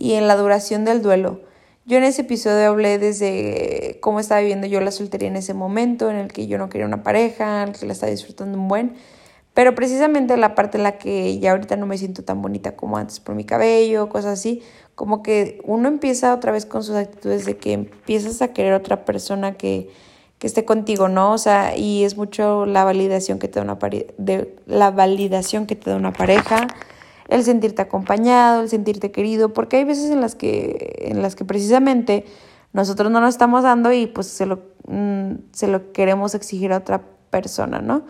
y 0.00 0.14
en 0.14 0.26
la 0.26 0.36
duración 0.36 0.84
del 0.86 1.02
duelo. 1.02 1.42
Yo 1.84 1.98
en 1.98 2.04
ese 2.04 2.22
episodio 2.22 2.68
hablé 2.68 2.98
desde 2.98 3.98
cómo 4.00 4.18
estaba 4.18 4.40
viviendo 4.40 4.66
yo 4.66 4.80
la 4.80 4.90
soltería 4.92 5.28
en 5.28 5.36
ese 5.36 5.52
momento, 5.52 6.10
en 6.10 6.16
el 6.16 6.32
que 6.32 6.46
yo 6.46 6.56
no 6.56 6.70
quería 6.70 6.86
una 6.86 7.02
pareja, 7.02 7.62
en 7.62 7.68
el 7.68 7.78
que 7.78 7.84
la 7.84 7.92
estaba 7.92 8.10
disfrutando 8.10 8.58
un 8.58 8.66
buen, 8.66 8.94
pero 9.52 9.74
precisamente 9.74 10.36
la 10.38 10.54
parte 10.54 10.78
en 10.78 10.84
la 10.84 10.96
que 10.96 11.38
ya 11.38 11.50
ahorita 11.50 11.76
no 11.76 11.86
me 11.86 11.98
siento 11.98 12.24
tan 12.24 12.40
bonita 12.40 12.76
como 12.76 12.96
antes 12.96 13.20
por 13.20 13.34
mi 13.34 13.44
cabello, 13.44 14.08
cosas 14.08 14.38
así, 14.38 14.62
como 14.94 15.22
que 15.22 15.60
uno 15.64 15.88
empieza 15.88 16.32
otra 16.32 16.50
vez 16.50 16.64
con 16.64 16.82
sus 16.82 16.96
actitudes 16.96 17.44
de 17.44 17.58
que 17.58 17.74
empiezas 17.74 18.40
a 18.40 18.54
querer 18.54 18.72
otra 18.72 19.04
persona 19.04 19.58
que, 19.58 19.90
que 20.38 20.46
esté 20.46 20.64
contigo, 20.64 21.08
¿no? 21.08 21.32
O 21.32 21.38
sea, 21.38 21.76
y 21.76 22.04
es 22.04 22.16
mucho 22.16 22.64
la 22.64 22.84
validación 22.84 23.38
que 23.38 23.48
te 23.48 23.60
da 23.60 23.64
una 23.64 23.78
de 24.16 24.56
la 24.64 24.90
validación 24.90 25.66
que 25.66 25.76
te 25.76 25.90
da 25.90 25.96
una 25.96 26.14
pareja, 26.14 26.68
el 27.30 27.44
sentirte 27.44 27.80
acompañado, 27.80 28.62
el 28.62 28.68
sentirte 28.68 29.10
querido, 29.12 29.54
porque 29.54 29.78
hay 29.78 29.84
veces 29.84 30.10
en 30.10 30.20
las 30.20 30.34
que 30.34 31.06
en 31.08 31.22
las 31.22 31.36
que 31.36 31.44
precisamente 31.44 32.26
nosotros 32.72 33.10
no 33.10 33.20
nos 33.20 33.30
estamos 33.30 33.62
dando 33.62 33.92
y 33.92 34.06
pues 34.06 34.26
se 34.26 34.46
lo 34.46 34.60
mm, 34.86 35.34
se 35.52 35.68
lo 35.68 35.92
queremos 35.92 36.34
exigir 36.34 36.72
a 36.72 36.78
otra 36.78 37.02
persona, 37.30 37.80
¿no? 37.80 38.04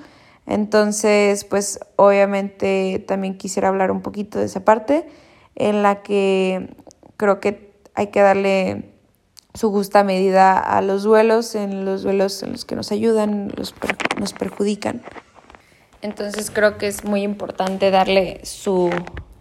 Entonces, 0.46 1.44
pues 1.44 1.78
obviamente 1.96 3.04
también 3.06 3.36
quisiera 3.36 3.68
hablar 3.68 3.90
un 3.90 4.00
poquito 4.00 4.38
de 4.38 4.46
esa 4.46 4.64
parte 4.64 5.06
en 5.54 5.82
la 5.82 6.02
que 6.02 6.74
creo 7.16 7.40
que 7.40 7.72
hay 7.94 8.08
que 8.08 8.20
darle 8.20 8.94
su 9.52 9.70
justa 9.70 10.02
medida 10.02 10.58
a 10.58 10.80
los 10.80 11.02
duelos, 11.02 11.54
en 11.54 11.84
los 11.84 12.02
duelos 12.02 12.42
en 12.42 12.52
los 12.52 12.64
que 12.64 12.74
nos 12.74 12.90
ayudan, 12.90 13.52
los 13.54 13.74
nos 14.18 14.32
perjudican. 14.32 15.02
Entonces 16.02 16.50
creo 16.50 16.78
que 16.78 16.86
es 16.86 17.04
muy 17.04 17.22
importante 17.22 17.90
darle 17.90 18.40
su, 18.44 18.90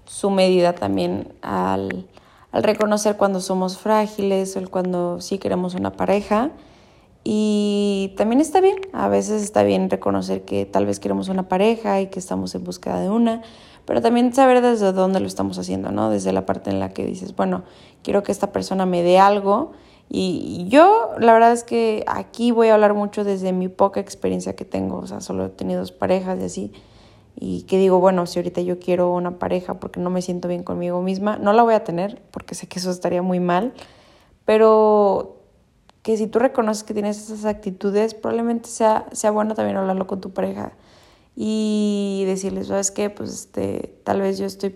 su 0.06 0.30
medida 0.30 0.74
también 0.74 1.34
al, 1.41 2.08
al, 2.52 2.63
reconocer 2.63 3.15
cuando 3.15 3.39
somos 3.39 3.78
frágiles 3.78 4.58
o 4.58 4.69
cuando 4.69 5.22
sí 5.22 5.38
queremos 5.38 5.76
una 5.76 5.93
pareja. 5.93 6.52
Y 7.24 8.13
también 8.17 8.41
está 8.41 8.62
bien, 8.62 8.78
a 8.93 9.08
veces 9.08 9.43
está 9.43 9.63
bien 9.63 9.89
reconocer 9.89 10.45
que 10.45 10.65
tal 10.65 10.86
vez 10.86 11.00
queremos 11.00 11.30
una 11.30 11.48
pareja 11.48 12.02
y 12.02 12.08
que 12.08 12.19
estamos 12.19 12.56
en 12.56 12.63
búsqueda 12.63 13.00
de 13.00 13.10
una, 13.10 13.41
pero 13.86 14.02
también 14.02 14.34
saber 14.34 14.62
desde 14.62 14.93
dónde 14.93 15.19
lo 15.19 15.28
estamos 15.28 15.58
haciendo, 15.60 15.91
¿no? 15.91 16.10
Desde 16.10 16.32
la 16.32 16.45
parte 16.45 16.69
en 16.69 16.80
la 16.80 16.93
que 16.93 17.06
dices, 17.06 17.36
bueno, 17.36 17.63
quiero 18.04 18.24
que 18.24 18.32
esta 18.32 18.52
persona 18.52 18.86
me 18.86 19.04
dé 19.04 19.19
algo. 19.19 19.74
Y 20.10 20.65
yo, 20.69 21.12
la 21.19 21.34
verdad 21.34 21.52
es 21.52 21.63
que 21.63 22.04
aquí 22.08 22.52
voy 22.52 22.69
a 22.69 22.74
hablar 22.74 22.95
mucho 22.95 23.24
desde 23.24 23.54
mi 23.54 23.67
poca 23.67 24.00
experiencia 24.00 24.56
que 24.56 24.65
tengo, 24.65 24.98
o 24.98 25.08
sea, 25.08 25.22
solo 25.22 25.45
he 25.45 25.50
tenido 25.50 25.82
dos 25.82 25.91
parejas 25.91 26.39
y 26.39 26.43
así. 26.45 26.74
Y 27.36 27.63
que 27.63 27.78
digo, 27.78 28.00
bueno, 28.00 28.26
si 28.26 28.39
ahorita 28.39 28.62
yo 28.62 28.80
quiero 28.80 29.13
una 29.13 29.38
pareja 29.38 29.80
porque 29.80 30.00
no 30.00 30.10
me 30.10 30.24
siento 30.24 30.48
bien 30.48 30.63
conmigo 30.63 31.02
misma, 31.02 31.38
no 31.38 31.54
la 31.54 31.62
voy 31.63 31.76
a 31.76 31.84
tener 31.84 32.22
porque 32.32 32.56
sé 32.56 32.67
que 32.67 32.80
eso 32.80 32.89
estaría 32.89 33.22
muy 33.22 33.39
mal, 33.39 33.74
pero 34.45 35.38
que 36.02 36.17
si 36.17 36.26
tú 36.28 36.39
reconoces 36.39 36.84
que 36.84 36.93
tienes 36.93 37.17
esas 37.17 37.45
actitudes, 37.45 38.15
probablemente 38.15 38.67
sea, 38.67 39.06
sea 39.12 39.30
bueno 39.30 39.54
también 39.54 39.78
hablarlo 39.78 40.08
con 40.08 40.22
tu 40.22 40.32
pareja 40.32 40.74
y 41.36 42.24
decirles, 42.26 42.67
¿sabes 42.67 42.89
qué? 42.91 43.10
Pues 43.12 43.32
este, 43.32 44.00
tal 44.04 44.22
vez 44.22 44.39
yo 44.39 44.45
estoy 44.45 44.76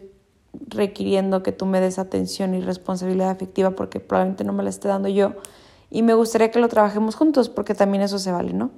requiriendo 0.68 1.44
que 1.44 1.52
tú 1.52 1.66
me 1.66 1.80
des 1.80 2.00
atención 2.00 2.54
y 2.54 2.62
responsabilidad 2.62 3.30
afectiva 3.30 3.72
porque 3.72 4.00
probablemente 4.00 4.44
no 4.44 4.54
me 4.54 4.63
la 4.63 4.70
esté 4.70 4.88
dando 4.88 5.10
yo 5.10 5.34
y 5.89 6.02
me 6.02 6.13
gustaría 6.13 6.52
que 6.52 6.60
lo 6.60 6.70
trabajemos 6.70 7.16
juntos 7.16 7.50
porque 7.50 7.76
también 7.76 8.04
eso 8.04 8.20
se 8.20 8.32
vale, 8.32 8.54
¿no? 8.54 8.72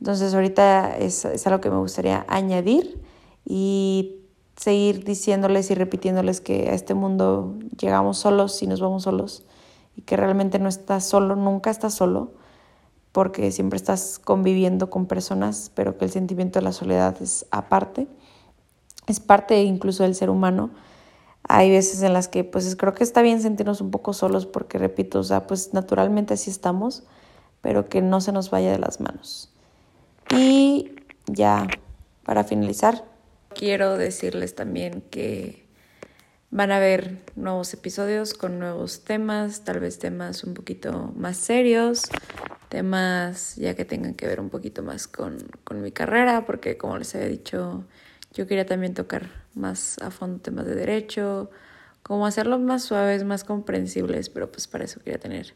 Entonces 0.00 0.34
ahorita 0.34 0.96
es, 0.96 1.24
es 1.24 1.46
algo 1.46 1.60
que 1.60 1.70
me 1.70 1.78
gustaría 1.78 2.24
añadir 2.28 3.00
y 3.44 4.16
seguir 4.56 5.04
diciéndoles 5.04 5.70
y 5.70 5.74
repitiéndoles 5.74 6.40
que 6.40 6.68
a 6.68 6.74
este 6.74 6.94
mundo 6.94 7.54
llegamos 7.78 8.18
solos 8.18 8.62
y 8.62 8.66
nos 8.66 8.80
vamos 8.80 9.04
solos 9.04 9.44
y 9.96 10.02
que 10.02 10.16
realmente 10.16 10.58
no 10.58 10.68
estás 10.68 11.04
solo, 11.04 11.36
nunca 11.36 11.70
estás 11.70 11.94
solo 11.94 12.32
porque 13.12 13.52
siempre 13.52 13.76
estás 13.76 14.18
conviviendo 14.18 14.90
con 14.90 15.06
personas, 15.06 15.70
pero 15.74 15.96
que 15.98 16.04
el 16.04 16.10
sentimiento 16.10 16.58
de 16.58 16.64
la 16.64 16.72
soledad 16.72 17.16
es 17.22 17.46
aparte, 17.52 18.08
es 19.06 19.20
parte 19.20 19.62
incluso 19.62 20.02
del 20.02 20.14
ser 20.14 20.30
humano. 20.30 20.70
Hay 21.46 21.70
veces 21.70 22.02
en 22.02 22.12
las 22.12 22.28
que 22.28 22.44
pues 22.44 22.74
creo 22.76 22.94
que 22.94 23.04
está 23.04 23.22
bien 23.22 23.42
sentirnos 23.42 23.80
un 23.80 23.90
poco 23.90 24.12
solos 24.12 24.46
porque 24.46 24.78
repito, 24.78 25.20
o 25.20 25.24
sea, 25.24 25.46
pues 25.46 25.74
naturalmente 25.74 26.34
así 26.34 26.50
estamos, 26.50 27.02
pero 27.60 27.88
que 27.88 28.00
no 28.00 28.20
se 28.20 28.32
nos 28.32 28.50
vaya 28.50 28.72
de 28.72 28.78
las 28.78 29.00
manos. 29.00 29.50
Y 30.30 30.92
ya 31.26 31.66
para 32.24 32.44
finalizar, 32.44 33.04
quiero 33.54 33.98
decirles 33.98 34.54
también 34.54 35.02
que 35.10 35.64
Van 36.54 36.70
a 36.70 36.76
haber 36.76 37.18
nuevos 37.34 37.74
episodios 37.74 38.32
con 38.32 38.60
nuevos 38.60 39.02
temas, 39.02 39.64
tal 39.64 39.80
vez 39.80 39.98
temas 39.98 40.44
un 40.44 40.54
poquito 40.54 41.12
más 41.16 41.36
serios, 41.36 42.02
temas 42.68 43.56
ya 43.56 43.74
que 43.74 43.84
tengan 43.84 44.14
que 44.14 44.28
ver 44.28 44.38
un 44.38 44.50
poquito 44.50 44.84
más 44.84 45.08
con, 45.08 45.38
con 45.64 45.82
mi 45.82 45.90
carrera, 45.90 46.46
porque 46.46 46.76
como 46.76 46.96
les 46.96 47.12
había 47.16 47.26
dicho, 47.26 47.82
yo 48.34 48.46
quería 48.46 48.66
también 48.66 48.94
tocar 48.94 49.30
más 49.54 49.98
a 50.00 50.10
fondo 50.10 50.40
temas 50.40 50.66
de 50.66 50.74
derecho, 50.74 51.50
como 52.02 52.26
hacerlos 52.26 52.60
más 52.60 52.82
suaves, 52.82 53.24
más 53.24 53.44
comprensibles, 53.44 54.28
pero 54.28 54.50
pues 54.52 54.66
para 54.66 54.84
eso 54.84 55.00
quería 55.00 55.18
tener 55.18 55.54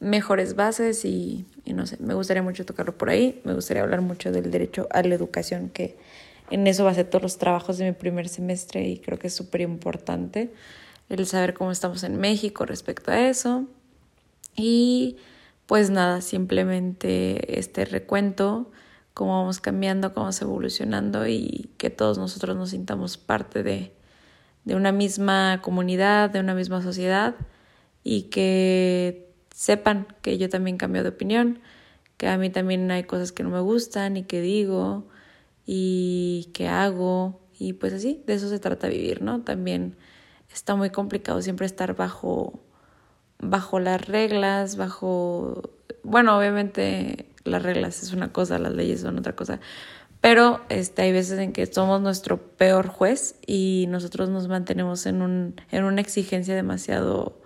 mejores 0.00 0.54
bases 0.56 1.04
y, 1.04 1.46
y 1.64 1.72
no 1.72 1.86
sé, 1.86 1.96
me 2.00 2.14
gustaría 2.14 2.42
mucho 2.42 2.66
tocarlo 2.66 2.96
por 2.96 3.10
ahí, 3.10 3.40
me 3.44 3.54
gustaría 3.54 3.82
hablar 3.82 4.00
mucho 4.00 4.32
del 4.32 4.50
derecho 4.50 4.88
a 4.90 5.02
la 5.02 5.14
educación 5.14 5.70
que 5.70 5.96
en 6.50 6.66
eso 6.66 6.92
ser 6.92 7.08
todos 7.08 7.22
los 7.22 7.38
trabajos 7.38 7.78
de 7.78 7.84
mi 7.84 7.92
primer 7.92 8.28
semestre 8.28 8.86
y 8.88 8.98
creo 8.98 9.18
que 9.18 9.28
es 9.28 9.34
súper 9.34 9.60
importante 9.60 10.52
el 11.08 11.26
saber 11.26 11.54
cómo 11.54 11.70
estamos 11.70 12.02
en 12.02 12.18
México 12.18 12.66
respecto 12.66 13.10
a 13.10 13.28
eso. 13.28 13.66
Y 14.56 15.16
pues 15.66 15.90
nada, 15.90 16.20
simplemente 16.20 17.58
este 17.58 17.84
recuento, 17.84 18.70
cómo 19.20 19.38
vamos 19.38 19.60
cambiando, 19.60 20.14
cómo 20.14 20.24
vamos 20.24 20.40
evolucionando 20.40 21.26
y 21.26 21.68
que 21.76 21.90
todos 21.90 22.16
nosotros 22.16 22.56
nos 22.56 22.70
sintamos 22.70 23.18
parte 23.18 23.62
de, 23.62 23.92
de 24.64 24.74
una 24.74 24.92
misma 24.92 25.60
comunidad, 25.60 26.30
de 26.30 26.40
una 26.40 26.54
misma 26.54 26.80
sociedad 26.80 27.34
y 28.02 28.30
que 28.30 29.30
sepan 29.54 30.06
que 30.22 30.38
yo 30.38 30.48
también 30.48 30.78
cambio 30.78 31.02
de 31.02 31.10
opinión, 31.10 31.58
que 32.16 32.28
a 32.28 32.38
mí 32.38 32.48
también 32.48 32.90
hay 32.90 33.04
cosas 33.04 33.30
que 33.30 33.42
no 33.42 33.50
me 33.50 33.60
gustan 33.60 34.16
y 34.16 34.22
que 34.22 34.40
digo 34.40 35.06
y 35.66 36.48
qué 36.54 36.68
hago 36.68 37.42
y 37.58 37.74
pues 37.74 37.92
así, 37.92 38.22
de 38.26 38.32
eso 38.32 38.48
se 38.48 38.58
trata 38.58 38.88
vivir, 38.88 39.20
¿no? 39.20 39.42
También 39.42 39.98
está 40.50 40.76
muy 40.76 40.88
complicado 40.88 41.42
siempre 41.42 41.66
estar 41.66 41.94
bajo 41.94 42.58
bajo 43.38 43.80
las 43.80 44.00
reglas, 44.08 44.76
bajo 44.76 45.74
bueno, 46.04 46.38
obviamente 46.38 47.29
las 47.50 47.62
reglas 47.62 48.02
es 48.02 48.12
una 48.12 48.32
cosa, 48.32 48.58
las 48.58 48.72
leyes 48.72 49.00
son 49.00 49.18
otra 49.18 49.34
cosa, 49.34 49.60
pero 50.20 50.60
este 50.68 51.02
hay 51.02 51.12
veces 51.12 51.38
en 51.38 51.52
que 51.52 51.66
somos 51.66 52.00
nuestro 52.00 52.38
peor 52.56 52.88
juez 52.88 53.36
y 53.46 53.86
nosotros 53.88 54.28
nos 54.28 54.48
mantenemos 54.48 55.06
en 55.06 55.22
un 55.22 55.60
en 55.70 55.84
una 55.84 56.00
exigencia 56.00 56.54
demasiado 56.54 57.40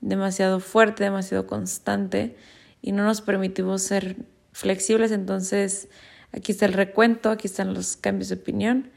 demasiado 0.00 0.60
fuerte, 0.60 1.04
demasiado 1.04 1.46
constante 1.46 2.36
y 2.82 2.92
no 2.92 3.04
nos 3.04 3.20
permitimos 3.20 3.82
ser 3.82 4.16
flexibles, 4.52 5.12
entonces 5.12 5.88
Aquí 6.34 6.50
está 6.52 6.66
el 6.66 6.72
recuento, 6.72 7.30
aquí 7.30 7.46
están 7.46 7.74
los 7.74 7.96
cambios 7.96 8.28
de 8.28 8.34
opinión 8.34 8.90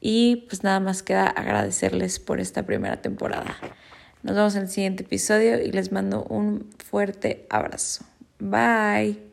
y 0.00 0.46
pues 0.48 0.62
nada 0.62 0.80
más 0.80 1.02
queda 1.02 1.26
agradecerles 1.26 2.18
por 2.18 2.40
esta 2.40 2.64
primera 2.64 3.02
temporada. 3.02 3.56
Nos 4.22 4.34
vemos 4.34 4.56
en 4.56 4.62
el 4.62 4.68
siguiente 4.68 5.02
episodio 5.02 5.62
y 5.62 5.72
les 5.72 5.92
mando 5.92 6.24
un 6.24 6.70
fuerte 6.78 7.46
abrazo. 7.50 8.04
Bye. 8.38 9.29